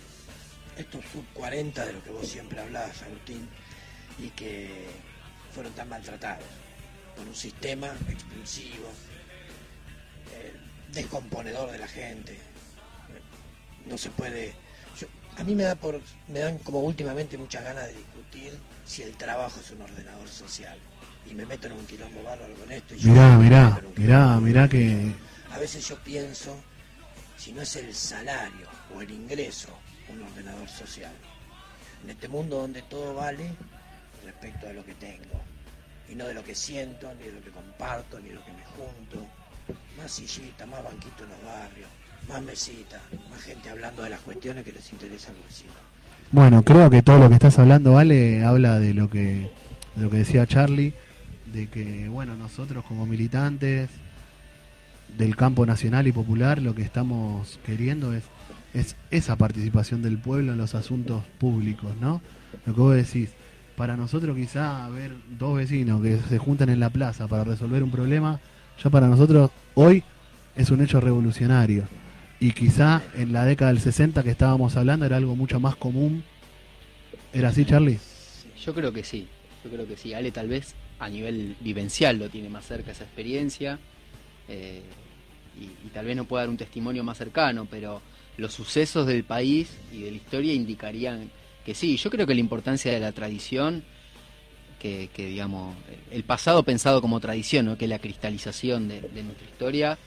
[0.76, 3.48] Estos sub 40 de lo que vos siempre hablás, Agustín,
[4.18, 4.86] y que
[5.52, 6.46] fueron tan maltratados
[7.16, 8.88] por un sistema expulsivo,
[10.32, 10.54] eh,
[10.92, 12.38] descomponedor de la gente.
[13.86, 14.54] No se puede.
[15.40, 18.52] Yo- a mí me da por, me dan como últimamente muchas ganas de discutir
[18.84, 20.78] si el trabajo es un ordenador social.
[21.30, 22.94] Y me meto en un quilombo bárbaro con esto.
[22.94, 25.12] y yo Mirá, me mirá, mirá, mirá que...
[25.52, 26.56] A veces yo pienso
[27.36, 29.68] si no es el salario o el ingreso
[30.08, 31.12] un ordenador social.
[32.02, 33.50] En este mundo donde todo vale
[34.24, 35.40] respecto a lo que tengo.
[36.08, 38.52] Y no de lo que siento, ni de lo que comparto, ni de lo que
[38.52, 39.26] me junto.
[39.96, 41.88] Más sillita, más banquito en los barrios,
[42.30, 43.00] más mesita,
[43.30, 45.74] más gente hablando de las cuestiones que les interesan a los vecinos.
[46.30, 49.50] Bueno, creo que todo lo que estás hablando, Ale, habla de lo que,
[49.96, 50.94] lo que decía Charlie,
[51.52, 53.90] de que, bueno, nosotros como militantes
[55.18, 58.22] del campo nacional y popular, lo que estamos queriendo es,
[58.74, 62.20] es esa participación del pueblo en los asuntos públicos, ¿no?
[62.64, 63.30] Lo que vos decís,
[63.76, 67.90] para nosotros quizá ver dos vecinos que se juntan en la plaza para resolver un
[67.90, 68.38] problema,
[68.82, 70.04] ya para nosotros hoy
[70.54, 71.88] es un hecho revolucionario.
[72.40, 76.24] Y quizá en la década del 60 que estábamos hablando era algo mucho más común.
[77.34, 77.98] ¿Era así, Charlie?
[78.64, 79.28] Yo creo que sí,
[79.62, 80.14] yo creo que sí.
[80.14, 83.78] Ale tal vez a nivel vivencial lo tiene más cerca esa experiencia.
[84.48, 84.82] eh,
[85.60, 88.00] y, tal vez no pueda dar un testimonio más cercano, pero
[88.38, 91.30] los sucesos del país y de la historia indicarían
[91.66, 91.98] que sí.
[91.98, 93.84] Yo creo que la importancia de la tradición,
[94.78, 95.76] que, digamos,
[96.10, 97.76] el pasado pensado como tradición, ¿no?
[97.76, 99.98] que la cristalización de nuestra historia,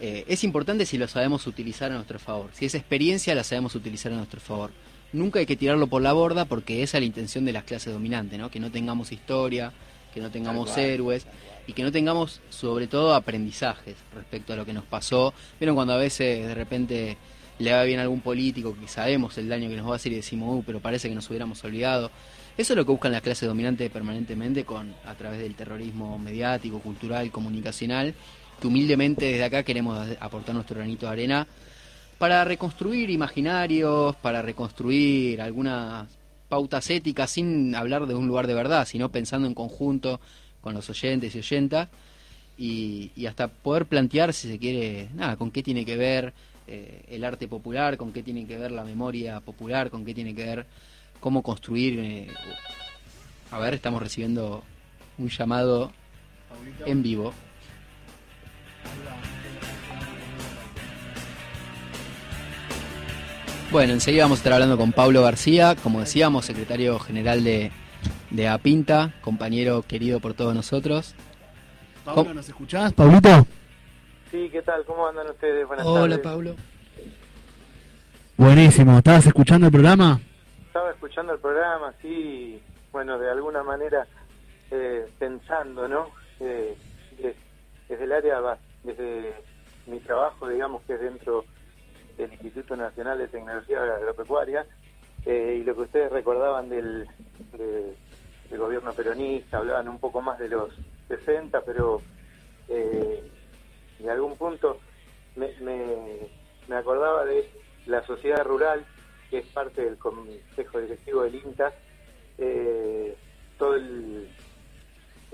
[0.00, 2.50] eh, es importante si lo sabemos utilizar a nuestro favor.
[2.52, 4.70] Si esa experiencia la sabemos utilizar a nuestro favor.
[5.12, 7.92] Nunca hay que tirarlo por la borda porque esa es la intención de las clases
[7.92, 8.50] dominantes, ¿no?
[8.50, 9.72] que no tengamos historia,
[10.12, 11.26] que no tengamos cual, héroes
[11.66, 15.32] y que no tengamos sobre todo aprendizajes respecto a lo que nos pasó.
[15.58, 17.16] Vieron cuando a veces de repente
[17.58, 20.12] le va bien a algún político que sabemos el daño que nos va a hacer
[20.12, 22.10] y decimos, uh, pero parece que nos hubiéramos olvidado.
[22.56, 26.80] Eso es lo que buscan las clases dominantes permanentemente con a través del terrorismo mediático,
[26.80, 28.14] cultural, comunicacional,
[28.60, 31.46] que humildemente desde acá queremos aportar nuestro granito de arena
[32.18, 36.08] para reconstruir imaginarios, para reconstruir algunas
[36.48, 40.20] pautas éticas sin hablar de un lugar de verdad, sino pensando en conjunto
[40.60, 41.88] con los oyentes y oyentas
[42.56, 46.32] y, hasta poder plantear si se quiere, nada, con qué tiene que ver
[46.66, 50.34] eh, el arte popular, con qué tiene que ver la memoria popular, con qué tiene
[50.34, 50.66] que ver
[51.20, 51.98] cómo construir.
[51.98, 52.28] eh,
[53.50, 54.64] a ver, estamos recibiendo
[55.18, 55.92] un llamado
[56.84, 57.32] en vivo.
[63.70, 67.72] Bueno, enseguida vamos a estar hablando con Pablo García, como decíamos, secretario general de,
[68.30, 71.14] de APINTA, compañero querido por todos nosotros.
[72.04, 73.46] Pablo, ¿nos escuchás, Pablito?
[74.30, 74.84] Sí, ¿qué tal?
[74.84, 75.66] ¿Cómo andan ustedes?
[75.66, 76.18] Buenas Hola tardes.
[76.20, 76.54] Pablo.
[78.36, 80.20] Buenísimo, ¿estabas escuchando el programa?
[80.66, 82.62] Estaba escuchando el programa, sí,
[82.92, 84.06] bueno, de alguna manera
[84.70, 86.10] eh, pensando, ¿no?
[86.40, 86.76] Eh,
[87.18, 87.34] de-
[87.88, 88.40] desde el área,
[88.86, 89.44] desde
[89.86, 91.46] mi trabajo, digamos, que es dentro
[92.16, 94.66] del Instituto Nacional de Tecnología Agropecuaria,
[95.24, 97.06] eh, y lo que ustedes recordaban del,
[97.52, 97.96] de-
[98.48, 100.72] del gobierno peronista, hablaban un poco más de los
[101.08, 102.02] 60, pero
[102.68, 103.22] eh,
[103.98, 104.82] de algún punto
[105.34, 106.28] me, me,
[106.68, 107.50] me acordaba de
[107.86, 108.86] la sociedad rural,
[109.30, 111.74] que es parte del consejo directivo del INTA,
[112.38, 113.16] eh,
[113.58, 114.28] todo el,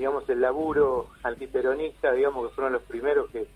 [0.03, 3.47] digamos, el laburo antiperonista, digamos, que fueron los primeros que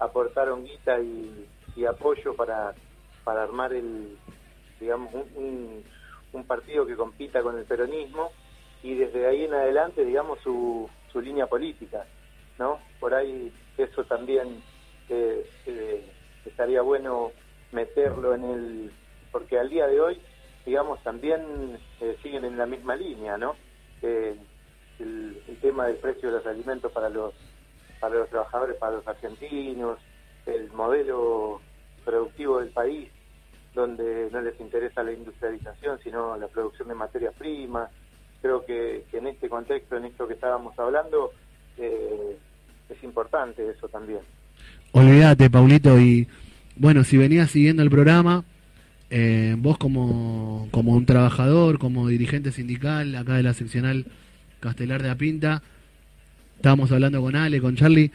[0.00, 1.46] aportaron guita y,
[1.88, 2.74] apoyo para,
[3.22, 4.18] para armar el,
[4.80, 8.32] digamos, un partido que compita con el peronismo
[8.82, 12.04] y desde ahí en adelante, digamos, su, su línea política,
[12.58, 12.80] ¿no?
[12.98, 14.60] Por ahí eso también
[15.08, 16.04] eh, eh,
[16.44, 17.30] estaría bueno
[17.70, 18.92] meterlo en el...
[19.30, 20.20] porque al día de hoy,
[20.66, 23.54] digamos, también eh, siguen en la misma línea, ¿no?
[25.02, 27.34] El, el tema del precio de los alimentos para los
[28.00, 29.98] para los trabajadores, para los argentinos,
[30.46, 31.60] el modelo
[32.04, 33.08] productivo del país,
[33.74, 37.90] donde no les interesa la industrialización, sino la producción de materias primas.
[38.40, 41.30] Creo que, que en este contexto, en esto que estábamos hablando,
[41.78, 42.36] eh,
[42.88, 44.20] es importante eso también.
[44.90, 46.26] Olvídate, Paulito, y
[46.74, 48.44] bueno, si venías siguiendo el programa,
[49.10, 54.06] eh, vos como, como un trabajador, como dirigente sindical acá de la seccional
[54.62, 55.60] Castelar de Apinta,
[56.56, 58.12] estábamos hablando con Ale, con Charlie,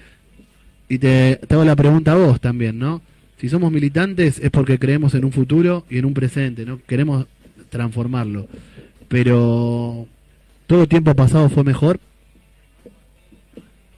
[0.88, 3.02] y te, te hago la pregunta a vos también, ¿no?
[3.38, 6.80] Si somos militantes es porque creemos en un futuro y en un presente, ¿no?
[6.88, 7.28] Queremos
[7.70, 8.48] transformarlo.
[9.10, 10.08] Pero,
[10.68, 12.00] ¿todo tiempo pasado fue mejor?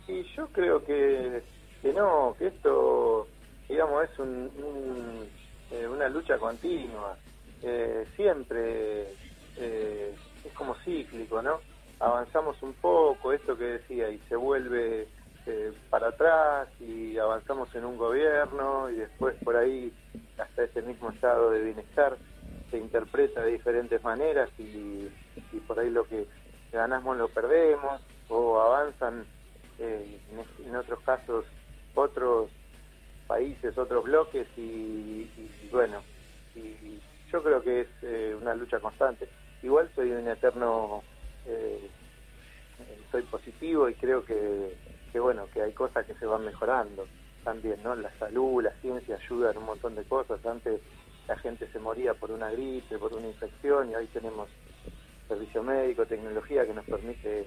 [0.08, 1.44] Y yo creo que,
[1.84, 3.28] que no, que esto,
[3.70, 4.50] digamos, es un,
[5.72, 7.16] eh, una lucha continua.
[7.62, 9.04] Eh, siempre
[9.58, 11.60] eh, es como cíclico, ¿no?
[12.00, 15.08] Avanzamos un poco, esto que decía, y se vuelve
[15.46, 19.94] eh, para atrás y avanzamos en un gobierno y después por ahí
[20.38, 22.18] hasta ese mismo estado de bienestar
[22.72, 25.10] se interpreta de diferentes maneras y,
[25.68, 26.28] por ahí lo que
[26.72, 29.26] ganamos lo perdemos o avanzan
[29.78, 30.20] eh,
[30.66, 31.46] en, otros casos
[31.96, 32.50] otros
[33.28, 35.30] países, otros bloques y
[35.72, 36.02] bueno,
[36.56, 37.00] y
[37.32, 39.30] yo creo que es eh, una lucha constante.
[39.62, 41.04] Igual soy un eterno,
[41.50, 41.90] eh,
[43.12, 44.76] soy positivo y creo que,
[45.12, 47.08] que bueno, que hay cosas que se van mejorando
[47.44, 47.96] también, ¿no?
[47.96, 50.46] La salud, la ciencia ayudan un montón de cosas.
[50.46, 50.82] Antes
[51.28, 54.50] la gente se moría por una gripe, por una infección y hoy tenemos
[55.28, 57.46] servicio médico, tecnología que nos permite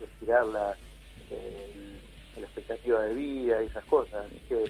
[0.00, 0.76] estirar la,
[1.30, 2.00] eh,
[2.36, 4.26] la expectativa de vida y esas cosas.
[4.26, 4.64] Así que,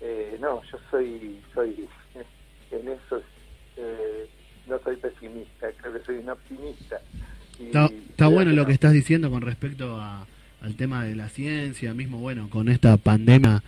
[0.00, 1.88] eh, no, yo soy, soy
[2.70, 3.22] en eso,
[3.76, 4.28] eh,
[4.66, 7.00] no soy pesimista, creo que soy un optimista.
[7.60, 10.26] Está, está creo bueno lo que estás diciendo con respecto a-
[10.60, 13.62] al tema de la ciencia, mismo bueno, con esta pandemia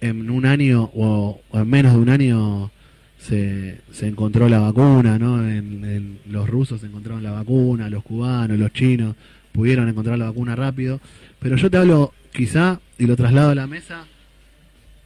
[0.00, 2.70] en un año o, o en menos de un año
[3.18, 5.40] se, se encontró la vacuna, ¿no?
[5.48, 9.14] En, en- los rusos encontraron la vacuna, los cubanos, los chinos
[9.52, 11.00] pudieron encontrar la vacuna rápido,
[11.40, 14.04] pero yo te hablo quizá y lo traslado a la mesa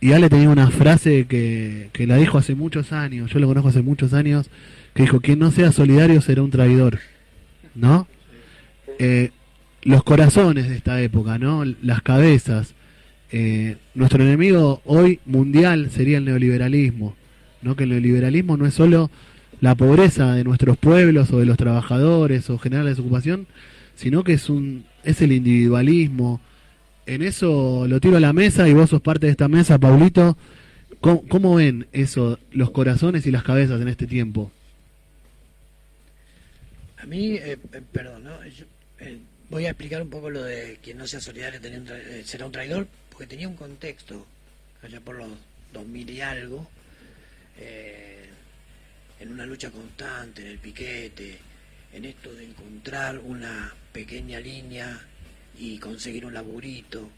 [0.00, 3.68] y Ale tenía una frase que, que la dijo hace muchos años, yo lo conozco
[3.68, 4.50] hace muchos años,
[4.94, 6.98] que dijo, quien no sea solidario será un traidor,
[7.74, 8.06] ¿no?
[8.98, 9.30] Eh,
[9.82, 11.64] los corazones de esta época, ¿no?
[11.82, 12.74] Las cabezas.
[13.32, 17.14] Eh, nuestro enemigo hoy mundial sería el neoliberalismo,
[17.62, 17.76] ¿no?
[17.76, 19.10] Que el neoliberalismo no es solo
[19.60, 23.46] la pobreza de nuestros pueblos o de los trabajadores o generar la desocupación,
[23.94, 26.40] sino que es un es el individualismo.
[27.06, 30.36] En eso lo tiro a la mesa y vos sos parte de esta mesa, Paulito.
[31.00, 34.52] ¿Cómo, ven eso, los corazones y las cabezas en este tiempo?
[37.02, 38.38] A mí, eh, eh, perdón, ¿no?
[38.42, 41.60] Eh, voy a explicar un poco lo de quien no sea solidario
[42.24, 44.26] será un traidor, porque tenía un contexto,
[44.82, 45.30] allá por los
[45.72, 46.70] 2000 y algo,
[49.18, 51.38] en una lucha constante, en el piquete,
[51.92, 55.00] en esto de encontrar una pequeña línea
[55.58, 57.10] y conseguir un laburito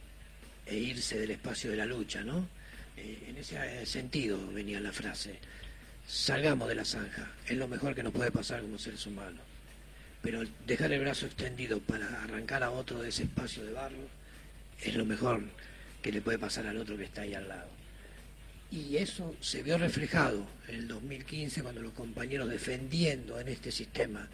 [0.64, 2.48] e irse del espacio de la lucha, ¿no?
[2.96, 5.38] En ese sentido venía la frase.
[6.06, 9.51] Salgamos de la zanja, es lo mejor que nos puede pasar como seres humanos.
[10.22, 14.08] Pero dejar el brazo extendido para arrancar a otro de ese espacio de barro
[14.80, 15.42] es lo mejor
[16.00, 17.68] que le puede pasar al otro que está ahí al lado.
[18.70, 24.28] Y eso se vio reflejado en el 2015 cuando los compañeros defendiendo en este sistema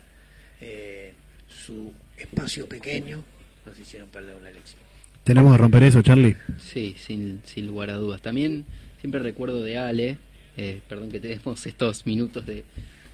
[0.60, 1.12] eh,
[1.48, 3.24] su espacio pequeño
[3.66, 4.80] nos hicieron perder una elección.
[5.24, 6.36] Tenemos que romper eso, Charlie.
[6.58, 8.22] Sí, sin, sin lugar a dudas.
[8.22, 8.64] También
[9.00, 10.18] siempre recuerdo de Ale,
[10.56, 12.64] eh, perdón que tenemos estos minutos de,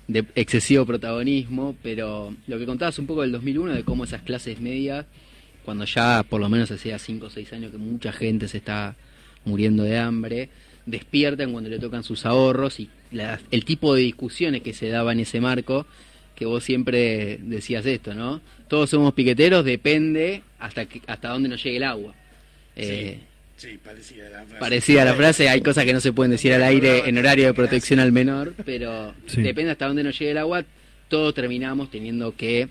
[0.07, 4.61] de excesivo protagonismo, pero lo que contabas un poco del 2001, de cómo esas clases
[4.61, 5.07] medias,
[5.65, 8.97] cuando ya por lo menos hacía 5 o 6 años que mucha gente se está
[9.45, 10.51] muriendo de hambre,
[10.87, 12.91] despiertan cuando le tocan sus ahorros y
[13.51, 15.87] el tipo de discusiones que se daba en ese marco,
[16.35, 18.41] que vos siempre decías esto, ¿no?
[18.69, 22.15] Todos somos piqueteros, depende hasta hasta dónde nos llegue el agua.
[22.77, 23.27] Eh, sí,
[23.83, 24.61] parecida la frase.
[24.61, 27.55] Parecida la frase, hay cosas que no se pueden decir al aire en horario de
[27.55, 30.65] protección al menor, pero depende hasta dónde nos llegue el agua,
[31.09, 32.69] todos terminamos teniendo que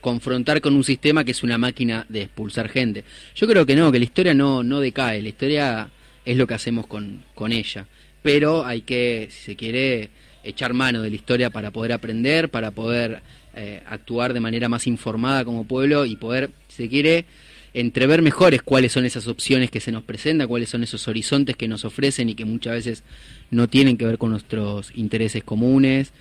[0.00, 3.04] confrontar con un sistema que es una máquina de expulsar gente.
[3.34, 5.88] Yo creo que no, que la historia no, no decae, la historia
[6.24, 7.86] es lo que hacemos con, con ella.
[8.22, 10.10] Pero hay que, si se quiere,
[10.44, 13.22] echar mano de la historia para poder aprender, para poder
[13.54, 17.24] eh, actuar de manera más informada como pueblo y poder, si se quiere,
[17.74, 21.66] entrever mejores cuáles son esas opciones que se nos presentan, cuáles son esos horizontes que
[21.66, 23.02] nos ofrecen y que muchas veces
[23.50, 26.12] no tienen que ver con nuestros intereses comunes.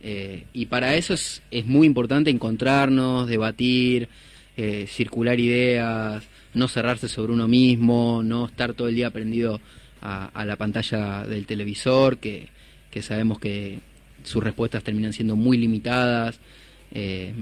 [0.00, 4.08] Eh, y para eso es, muy importante encontrarnos, debatir,
[4.56, 6.22] eh, circular ideas,
[6.54, 9.60] no cerrarse sobre uno mismo, no estar todo el día prendido
[10.00, 12.48] a, la pantalla del televisor, que,
[13.00, 13.78] sabemos que
[14.24, 16.38] sus respuestas terminan siendo muy limitadas.
[16.92, 17.32] Eh,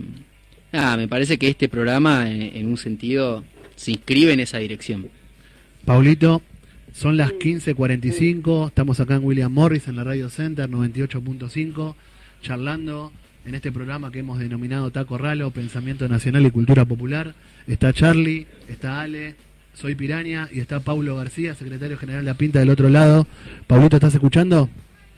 [0.72, 3.44] me parece que este programa, en, un sentido,
[3.76, 5.08] se inscribe en esa dirección.
[5.84, 6.42] Paulito,
[6.92, 11.94] son las 15.45, estamos acá en William Morris, en la Radio Center 98.5,
[12.42, 13.12] charlando
[13.44, 17.34] en este programa que hemos denominado Taco Ralo, Pensamiento Nacional y Cultura Popular.
[17.66, 19.36] Está Charlie, está Ale,
[19.74, 23.26] soy Piraña y está Paulo García, secretario general de la Pinta del otro lado.
[23.66, 24.68] Paulito, ¿estás escuchando?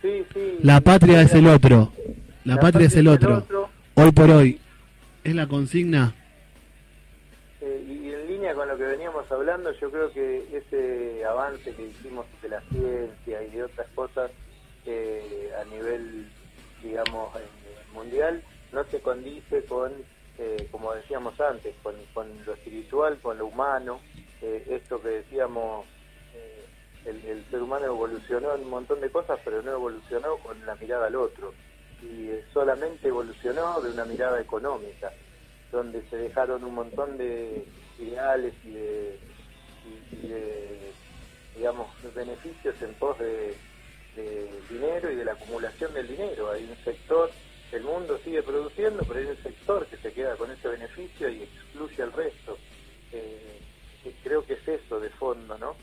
[0.03, 0.41] Sí, sí.
[0.63, 1.93] La patria es el otro.
[2.45, 3.47] La, patria, es el otro.
[3.95, 4.59] Hoy por hoy.
[5.23, 6.15] ¿Es la consigna?
[9.39, 14.31] Hablando, yo creo que ese avance que hicimos de la ciencia y de otras cosas
[14.85, 16.31] eh, a nivel,
[16.83, 17.31] digamos,
[17.93, 19.93] mundial no se condice con,
[20.39, 21.95] eh, como decíamos antes, con,
[22.45, 24.01] lo espiritual, con lo humano,
[24.43, 25.87] eh, esto que decíamos,
[26.35, 26.65] eh,
[27.07, 31.07] el, ser humano evolucionó en un montón de cosas, pero no evolucionó con la mirada
[31.07, 31.55] al otro,
[32.03, 35.13] y solamente evolucionó de una mirada económica,
[35.73, 37.67] donde se dejaron un montón de
[37.99, 39.19] ideales y de,
[41.57, 43.55] digamos, beneficios en pos de,
[44.17, 46.51] de dinero y de la acumulación del dinero.
[46.51, 47.31] Hay un sector
[47.73, 51.43] el mundo sigue produciendo, pero hay un sector que se queda con ese beneficio y
[51.43, 52.59] excluye al resto.
[53.13, 53.61] Eh,
[54.23, 55.75] creo que es eso de fondo, ¿no?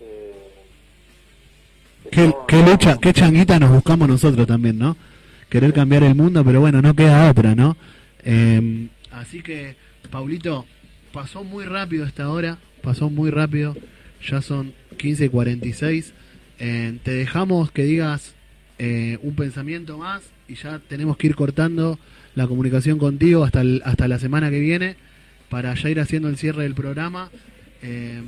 [0.00, 0.52] Eh,
[2.10, 4.96] ¿Qué, lucha, qué changuita nos buscamos nosotros también, ¿no?
[5.48, 7.76] Querer cambiar el mundo, pero bueno, no queda otra, ¿no?
[8.22, 9.76] Eh, así que,
[10.10, 10.64] Paulito,
[11.14, 13.76] pasó muy rápido esta hora, pasó muy rápido,
[14.28, 16.12] ya son 15.46.
[16.58, 18.34] Eh, te dejamos que digas
[18.78, 21.98] eh, un pensamiento más y ya tenemos que ir cortando
[22.34, 24.96] la comunicación contigo hasta, hasta la semana que viene
[25.48, 27.30] para ya ir haciendo el cierre del programa.
[27.80, 28.20] Eh,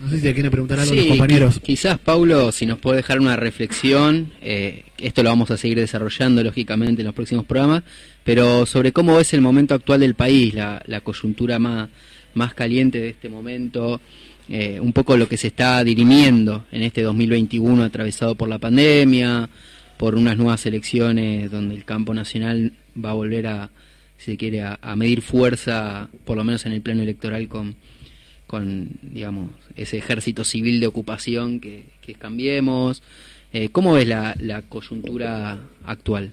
[0.00, 1.60] no sé si te quieren preguntar algo los compañeros.
[1.62, 6.42] Quizás, Paulo, si nos puede dejar una reflexión, eh, esto lo vamos a seguir desarrollando
[6.42, 7.84] lógicamente en los próximos programas,
[8.24, 11.90] pero sobre cómo es el momento actual del país, la, la coyuntura más,
[12.34, 14.00] más caliente de este momento,
[14.48, 19.48] eh, un poco lo que se está dirimiendo en este 2021 atravesado por la pandemia,
[19.96, 22.72] por unas nuevas elecciones donde el campo nacional
[23.02, 23.70] va a volver a,
[24.18, 27.76] si se quiere, a, medir fuerza, por lo menos en el plano electoral, con,
[28.46, 31.84] con digamos, ese ejército civil de ocupación que,
[32.18, 33.02] Cambiemos.
[33.52, 36.32] Eh, ¿Cómo ves la, la coyuntura actual?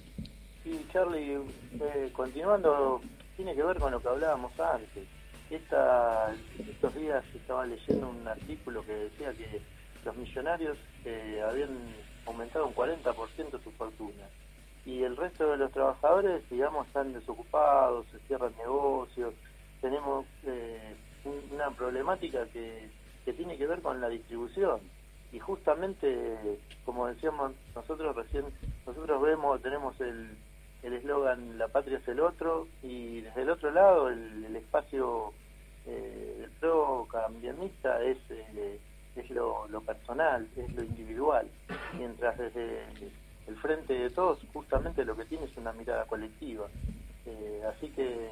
[0.62, 1.38] Sí, Charlie,
[1.80, 3.00] eh, continuando,
[3.36, 5.04] tiene que ver con lo que hablábamos antes.
[5.50, 9.60] Esta, estos días estaba leyendo un artículo que decía que
[10.04, 11.70] los millonarios eh, habían
[12.26, 14.28] aumentado un 40% su fortuna
[14.86, 19.34] y el resto de los trabajadores, digamos, están desocupados, se cierran negocios,
[19.80, 20.94] tenemos eh,
[21.52, 22.88] una problemática que,
[23.24, 24.80] que tiene que ver con la distribución.
[25.32, 28.44] Y justamente como decíamos nosotros recién
[28.86, 30.36] nosotros vemos tenemos el
[30.82, 35.32] el eslogan la patria es el otro y desde el otro lado el, espacio
[35.86, 38.78] eh, del pro cambianista es eh,
[39.16, 41.48] es lo, personal es lo individual.
[41.96, 42.84] Mientras desde
[43.46, 46.68] el frente de todos justamente lo que tiene es una mirada colectiva.
[47.26, 48.30] Eh, así que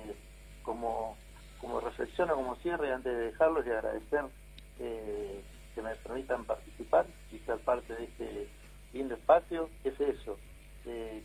[0.63, 1.17] como
[1.61, 4.25] como reflexión o como cierre antes de dejarlos y agradecer
[4.79, 5.43] eh,
[5.75, 8.49] que me permitan participar y ser parte de este
[8.93, 10.39] lindo espacio, es eso,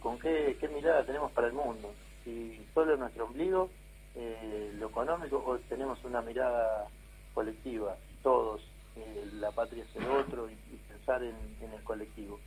[0.01, 1.93] con qué, qué, mirada tenemos para el mundo,
[2.23, 3.69] si solo nuestro ombligo,
[4.15, 6.87] eh, lo económico, o tenemos una mirada
[7.33, 8.61] colectiva, todos,
[8.95, 10.55] eh, la patria es el otro y,
[10.87, 12.39] pensar en, el colectivo.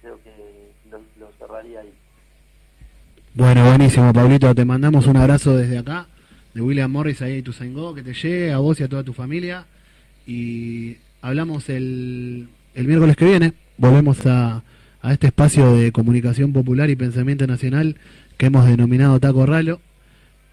[0.00, 1.92] Creo que lo, cerraría ahí.
[3.34, 4.54] Bueno, buenísimo, Pablito.
[4.54, 6.06] Te mandamos un abrazo desde acá,
[6.54, 9.12] de William Morris ahí tu Tuzangó, que te llegue a vos y a toda tu
[9.12, 9.66] familia.
[10.26, 14.62] Y hablamos el, el miércoles que viene, volvemos a,
[15.02, 17.96] a este espacio de comunicación popular y pensamiento nacional
[18.36, 19.80] que hemos denominado Taco Ralo.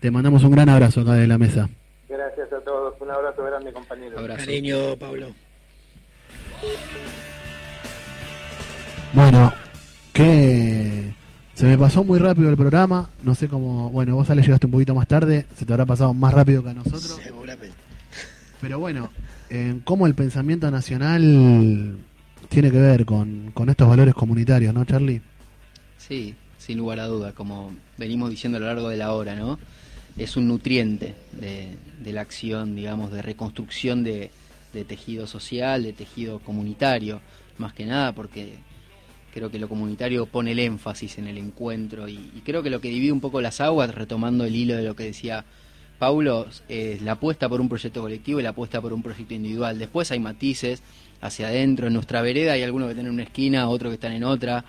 [0.03, 1.69] Te mandamos un gran abrazo acá de la mesa.
[2.09, 4.19] Gracias a todos, un abrazo grande compañero.
[4.19, 4.39] Abrazo.
[4.41, 5.27] Cariño, Pablo.
[9.13, 9.53] Bueno,
[10.11, 11.13] que
[11.53, 14.73] se me pasó muy rápido el programa, no sé cómo, bueno, vos Ale llegaste un
[14.73, 17.21] poquito más tarde, se te habrá pasado más rápido que a nosotros.
[17.23, 17.71] Seguramente.
[18.59, 19.09] Pero bueno,
[19.49, 21.97] en cómo el pensamiento nacional
[22.49, 25.21] tiene que ver con, con estos valores comunitarios, ¿no, Charlie?
[25.97, 29.57] Sí, sin lugar a duda, como venimos diciendo a lo largo de la hora, ¿no?
[30.17, 31.77] Es un nutriente de,
[32.11, 34.29] la acción, digamos, de reconstrucción de,
[34.73, 37.21] de, tejido social, de tejido comunitario,
[37.57, 38.55] más que nada porque
[39.33, 42.79] creo que lo comunitario pone el énfasis en el encuentro y, y creo que lo
[42.79, 45.45] que divide un poco las aguas, retomando el hilo de lo que decía
[45.97, 49.79] Paulo, es la apuesta por un proyecto colectivo y la apuesta por un proyecto individual.
[49.79, 50.83] Después hay matices
[51.21, 54.11] hacia adentro, en nuestra vereda hay algunos que están en una esquina, otros que están
[54.11, 54.65] en otra,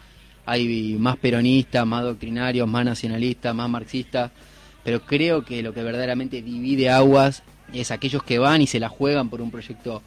[0.47, 4.31] hay más peronistas, más doctrinarios, más nacionalistas, más marxistas,
[4.85, 8.89] pero creo que lo que verdaderamente divide aguas es aquellos que van y se la
[8.89, 10.03] juegan por un proyecto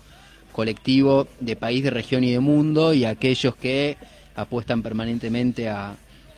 [0.51, 3.97] colectivo de país, de región y de mundo, y aquellos que
[4.36, 5.95] apuestan permanentemente a,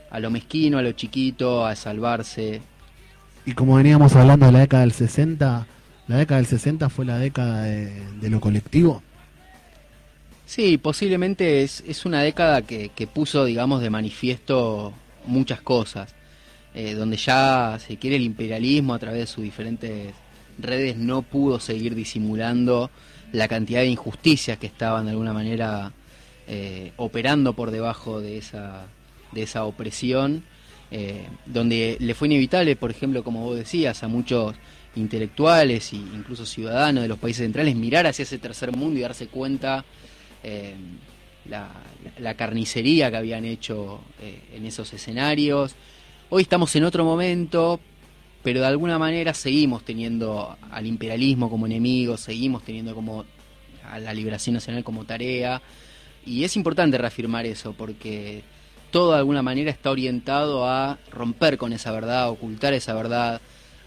[0.09, 2.61] a lo mezquino, a lo chiquito, a salvarse,
[3.49, 5.65] y como veníamos hablando de la década del 60,
[6.07, 9.01] la década del 60 fue la década de, de lo colectivo.
[10.45, 14.93] Sí, posiblemente es, es una década que, que, puso, digamos, de manifiesto
[15.25, 16.13] muchas cosas,
[16.75, 20.13] eh, donde ya se quiere el imperialismo a través de sus diferentes
[20.59, 22.91] redes no pudo seguir disimulando
[23.31, 25.91] la cantidad de injusticias que estaban de alguna manera
[26.47, 28.85] eh, operando por debajo de esa,
[29.31, 30.43] de esa opresión
[30.91, 34.55] eh, donde le fue inevitable, por ejemplo, como vos decías, a muchos
[34.95, 39.27] intelectuales e incluso ciudadanos de los países centrales mirar hacia ese tercer mundo y darse
[39.27, 39.85] cuenta
[41.45, 41.69] la,
[42.19, 44.01] la, carnicería que habían hecho
[44.53, 45.75] en esos escenarios.
[46.31, 47.79] Hoy estamos en otro momento,
[48.43, 53.25] pero de alguna manera seguimos teniendo al imperialismo como enemigo, seguimos teniendo como
[53.89, 55.59] a la liberación nacional como tarea,
[56.27, 58.43] y es importante reafirmar eso porque
[58.91, 63.41] todo de alguna manera está orientado a romper con esa verdad, ocultar esa verdad,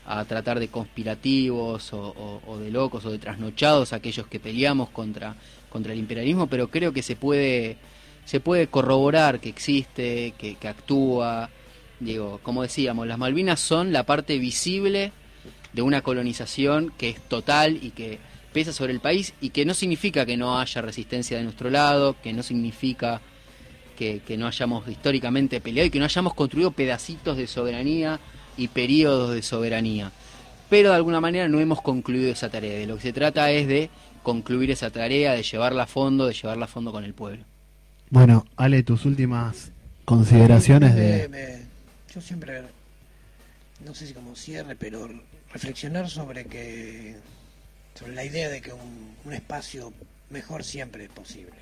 [0.05, 5.37] a tratar de conspirativos o, de locos o de trasnochados aquellos que peleamos contra,
[5.71, 7.77] contra el imperialismo, pero creo que se puede,
[8.25, 11.49] se puede corroborar que existe, que actúa.
[12.03, 15.13] Digo, como decíamos, las Malvinas son la parte visible
[15.73, 18.19] de una colonización que es total y que
[18.53, 22.17] pesa sobre el país y que no significa que no haya resistencia de nuestro lado,
[22.21, 23.21] que no significa
[23.97, 28.19] que, que, no hayamos históricamente peleado y que no hayamos construido pedacitos de soberanía
[28.57, 30.11] y periodos de soberanía.
[30.69, 32.79] Pero de alguna manera no hemos concluido esa tarea.
[32.79, 33.91] De lo que se trata es de
[34.25, 37.45] concluir esa tarea, de llevarla a fondo, de llevarla a fondo con el pueblo.
[38.11, 39.71] Bueno, Ale, tus últimas
[40.05, 41.62] consideraciones de...
[42.15, 42.63] Yo siempre,
[43.81, 45.09] no sé si como cierre, pero
[45.53, 47.17] reflexionar sobre que
[47.95, 49.95] sobre la idea de que un, un espacio
[50.29, 51.57] mejor siempre es posible.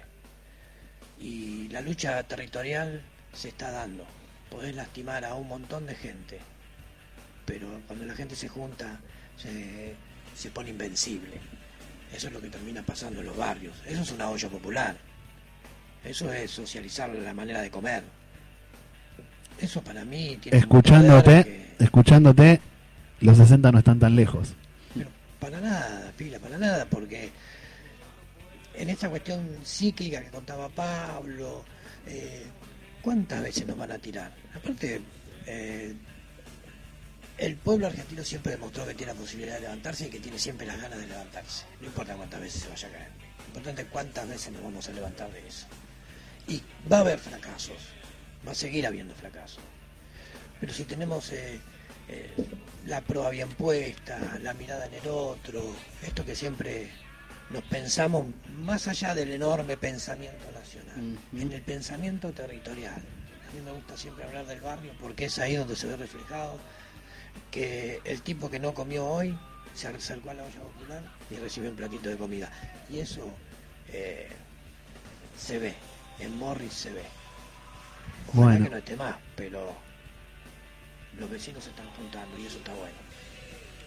[1.20, 4.04] Y la lucha territorial se está dando.
[4.50, 6.40] Podés lastimar a un montón de gente,
[7.46, 9.00] pero cuando la gente se junta
[9.36, 9.94] se,
[10.36, 11.38] se pone invencible.
[12.12, 13.76] Eso es lo que termina pasando en los barrios.
[13.86, 14.96] Eso es una olla popular.
[16.02, 18.02] Eso es socializar la manera de comer.
[19.60, 22.60] Eso para mí tiene Escuchándote, que- escuchándote,
[23.20, 24.54] los 60 no están tan lejos.
[24.94, 25.08] Pero
[25.38, 27.30] para nada, pila, para nada, porque
[28.74, 31.64] en esta cuestión cíclica que contaba Pablo,
[32.06, 32.44] eh,
[33.02, 34.32] ¿cuántas veces nos van a tirar?
[34.54, 35.00] Aparte,
[35.46, 35.94] eh,
[37.38, 40.66] el pueblo argentino siempre demostró que tiene la posibilidad de levantarse y que tiene siempre
[40.66, 41.64] las ganas de levantarse.
[41.80, 43.08] No importa cuántas veces se vaya a caer.
[43.40, 45.66] Lo importante es cuántas veces nos vamos a levantar de eso.
[46.48, 47.76] Y va a haber fracasos,
[48.46, 49.62] va a seguir habiendo fracasos.
[50.60, 51.60] Pero si tenemos eh,
[52.08, 52.30] eh,
[52.86, 56.90] la prueba bien puesta, la mirada en el otro, esto que siempre
[57.50, 58.26] nos pensamos
[58.58, 63.02] más allá del enorme pensamiento nacional, en el pensamiento territorial.
[63.48, 66.58] A mí me gusta siempre hablar del barrio porque es ahí donde se ve reflejado
[67.50, 69.36] que el tipo que no comió hoy
[69.74, 72.50] se acercó a la olla popular y recibió un platito de comida.
[72.88, 73.28] Y eso
[73.88, 74.28] eh,
[75.38, 75.74] se ve,
[76.18, 77.19] en Morris se ve.
[78.28, 78.64] Ojalá Bueno.
[78.64, 79.72] que no esté más, pero
[81.18, 82.94] los vecinos se están juntando y eso está bueno.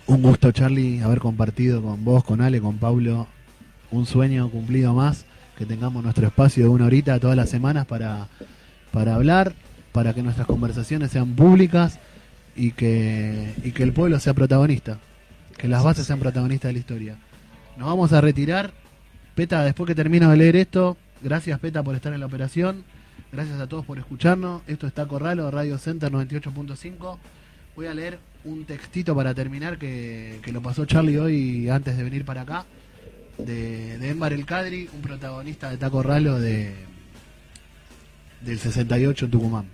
[0.05, 3.27] Un gusto, Charlie, haber compartido con vos, con Ale, con Pablo,
[3.91, 5.25] un sueño cumplido más,
[5.57, 8.27] que tengamos nuestro espacio de una horita todas las semanas para,
[8.91, 9.53] para hablar,
[9.93, 11.99] para que nuestras conversaciones sean públicas
[12.55, 14.99] y que, y que el pueblo sea protagonista,
[15.57, 17.15] que las bases sean protagonistas de la historia.
[17.77, 18.71] Nos vamos a retirar.
[19.35, 22.83] Peta, después que termino de leer esto, gracias Peta por estar en la operación,
[23.33, 24.61] gracias a todos por escucharnos.
[24.67, 27.17] Esto está Corralo, Radio Center 98.5.
[27.75, 32.03] Voy a leer un textito para terminar que, que lo pasó Charlie hoy antes de
[32.03, 32.65] venir para acá,
[33.39, 36.75] de, de El Cadri, un protagonista de Taco Ralo de,
[38.41, 39.65] del 68 en Tucumán.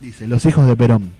[0.00, 1.12] Dice, los hijos de Perón.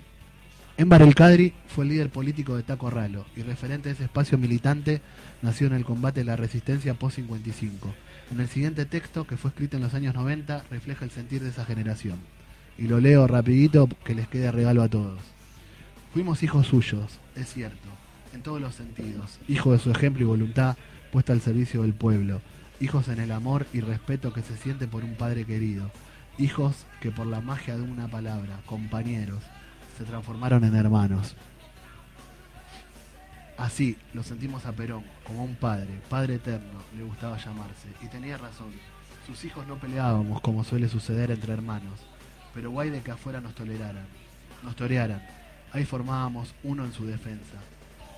[0.75, 4.37] Embar El Cadri fue el líder político de Taco Ralo y referente de ese espacio
[4.37, 5.01] militante
[5.41, 7.93] nació en el combate de la resistencia post-55.
[8.29, 11.49] En el siguiente texto, que fue escrito en los años 90, refleja el sentir de
[11.49, 12.19] esa generación.
[12.77, 15.19] Y lo leo rapidito que les quede regalo a todos.
[16.13, 17.87] Fuimos hijos suyos, es cierto,
[18.33, 20.75] en todos los sentidos, hijos de su ejemplo y voluntad
[21.11, 22.41] puesta al servicio del pueblo,
[22.79, 25.89] hijos en el amor y respeto que se siente por un padre querido,
[26.37, 29.43] hijos que por la magia de una palabra, compañeros,
[29.97, 31.35] se transformaron en hermanos.
[33.57, 38.37] Así lo sentimos a Perón, como un padre, padre eterno, le gustaba llamarse, y tenía
[38.37, 38.71] razón.
[39.25, 41.99] Sus hijos no peleábamos como suele suceder entre hermanos,
[42.53, 44.05] pero guay de que afuera nos toleraran,
[44.63, 45.21] nos torearan.
[45.73, 47.57] Ahí formábamos uno en su defensa.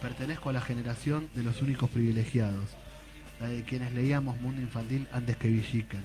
[0.01, 2.75] Pertenezco a la generación de los únicos privilegiados,
[3.39, 6.03] la de quienes leíamos Mundo Infantil antes que Villiquen.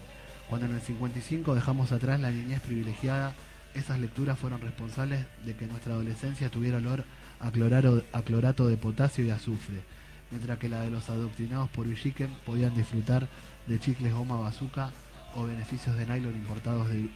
[0.48, 3.34] Cuando en el 55 dejamos atrás la niñez privilegiada,
[3.74, 7.04] esas lecturas fueron responsables de que nuestra adolescencia tuviera olor
[7.44, 9.82] a, clorato de potasio y azufre,
[10.30, 13.28] mientras que la de los adoctrinados por Villiquen podían disfrutar
[13.66, 14.90] de chicles goma bazooka
[15.34, 17.08] o beneficios de nylon importados de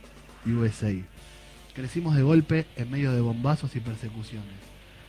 [0.46, 0.92] USA.
[1.74, 4.56] Crecimos de golpe en medio de bombazos y persecuciones.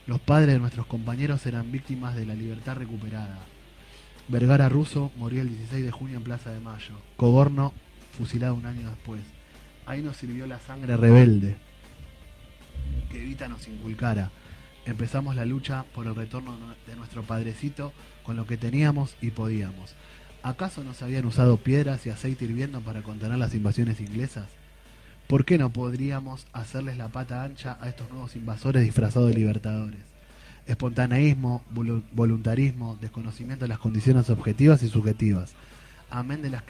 [0.08, 3.40] Los padres de nuestros compañeros eran víctimas de la libertad recuperada.
[4.28, 7.02] Vergara Russo murió el 16 de junio en Plaza de Mayo.
[7.18, 7.74] Cogorno
[8.18, 9.22] fusilado un año después.
[9.86, 11.58] Ahí nos sirvió la sangre rebelde
[13.10, 14.32] que Evita nos inculcara.
[14.90, 19.94] Empezamos la lucha por el retorno de nuestro padrecito con lo que teníamos y podíamos.
[20.42, 24.48] ¿Acaso nos habían usado piedras y aceite hirviendo para contener las invasiones inglesas?
[25.28, 30.00] ¿Por qué no podríamos hacerles la pata ancha a estos nuevos invasores disfrazados de libertadores?
[30.66, 35.54] Espontaneísmo, volu- voluntarismo, desconocimiento de las condiciones objetivas y subjetivas,
[36.10, 36.64] amén de las,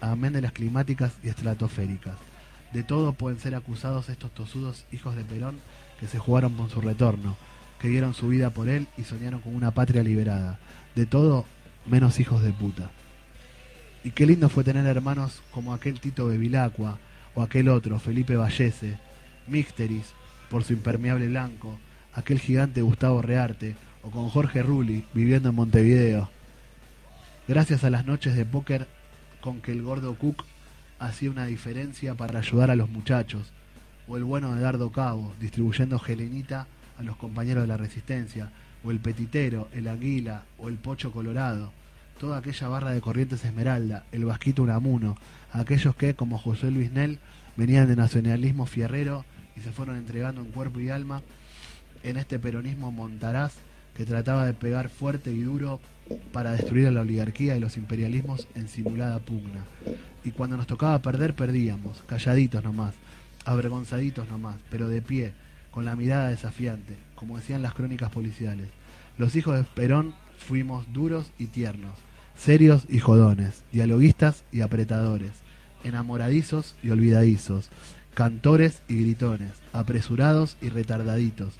[0.00, 2.16] amén de las climáticas y estratosféricas.
[2.72, 5.60] De todo pueden ser acusados estos tosudos hijos de Perón
[6.00, 7.36] que se jugaron por su retorno,
[7.78, 10.58] que dieron su vida por él y soñaron con una patria liberada.
[10.94, 11.44] De todo,
[11.86, 12.90] menos hijos de puta.
[14.02, 16.98] Y qué lindo fue tener hermanos como aquel Tito Bevilacqua,
[17.34, 18.98] o aquel otro, Felipe Vallese,
[19.46, 20.12] Mixteris,
[20.50, 21.78] por su impermeable blanco,
[22.12, 26.30] aquel gigante Gustavo Rearte, o con Jorge Rulli, viviendo en Montevideo.
[27.48, 28.86] Gracias a las noches de póker
[29.40, 30.44] con que el gordo Cook
[30.98, 33.52] hacía una diferencia para ayudar a los muchachos,
[34.08, 36.66] o el bueno de Dardo Cabo, distribuyendo gelenita
[36.98, 38.50] a los compañeros de la resistencia,
[38.84, 41.72] o el petitero, el anguila, o el pocho colorado,
[42.18, 45.16] toda aquella barra de corrientes esmeralda, el vasquito Unamuno,
[45.52, 47.18] aquellos que, como José Luis Nel,
[47.56, 49.24] venían de nacionalismo fierrero
[49.56, 51.22] y se fueron entregando en cuerpo y alma
[52.02, 53.54] en este peronismo montaraz
[53.96, 55.80] que trataba de pegar fuerte y duro
[56.32, 59.64] para destruir a la oligarquía y los imperialismos en simulada pugna.
[60.24, 62.94] Y cuando nos tocaba perder, perdíamos, calladitos nomás,
[63.44, 65.32] avergonzaditos nomás, pero de pie,
[65.70, 68.68] con la mirada desafiante, como decían las crónicas policiales.
[69.18, 71.98] Los hijos de Perón fuimos duros y tiernos,
[72.36, 75.32] serios y jodones, dialoguistas y apretadores,
[75.82, 77.70] enamoradizos y olvidadizos,
[78.14, 81.54] cantores y gritones, apresurados y retardaditos,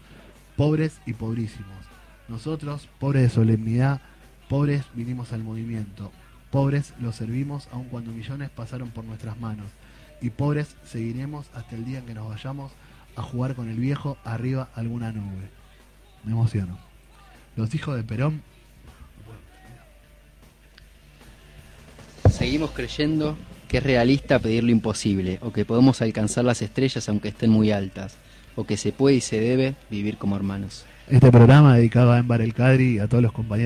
[0.56, 1.84] pobres y pobrísimos.
[2.28, 4.00] Nosotros, pobres de solemnidad,
[4.48, 6.12] pobres vinimos al movimiento,
[6.50, 9.66] pobres los servimos aun cuando millones pasaron por nuestras manos,
[10.24, 12.72] y pobres seguiremos hasta el día en que nos vayamos
[13.14, 15.50] a jugar con el viejo arriba alguna nube.
[16.24, 16.78] Me emociono.
[17.56, 18.42] Los hijos de Perón
[22.30, 23.36] Seguimos creyendo
[23.68, 27.70] que es realista pedir lo imposible, o que podemos alcanzar las estrellas aunque estén muy
[27.70, 28.16] altas,
[28.56, 30.86] o que se puede y se debe vivir como hermanos.
[31.06, 33.62] Este programa dedicado a Embar El Cadri y a todos los compañeros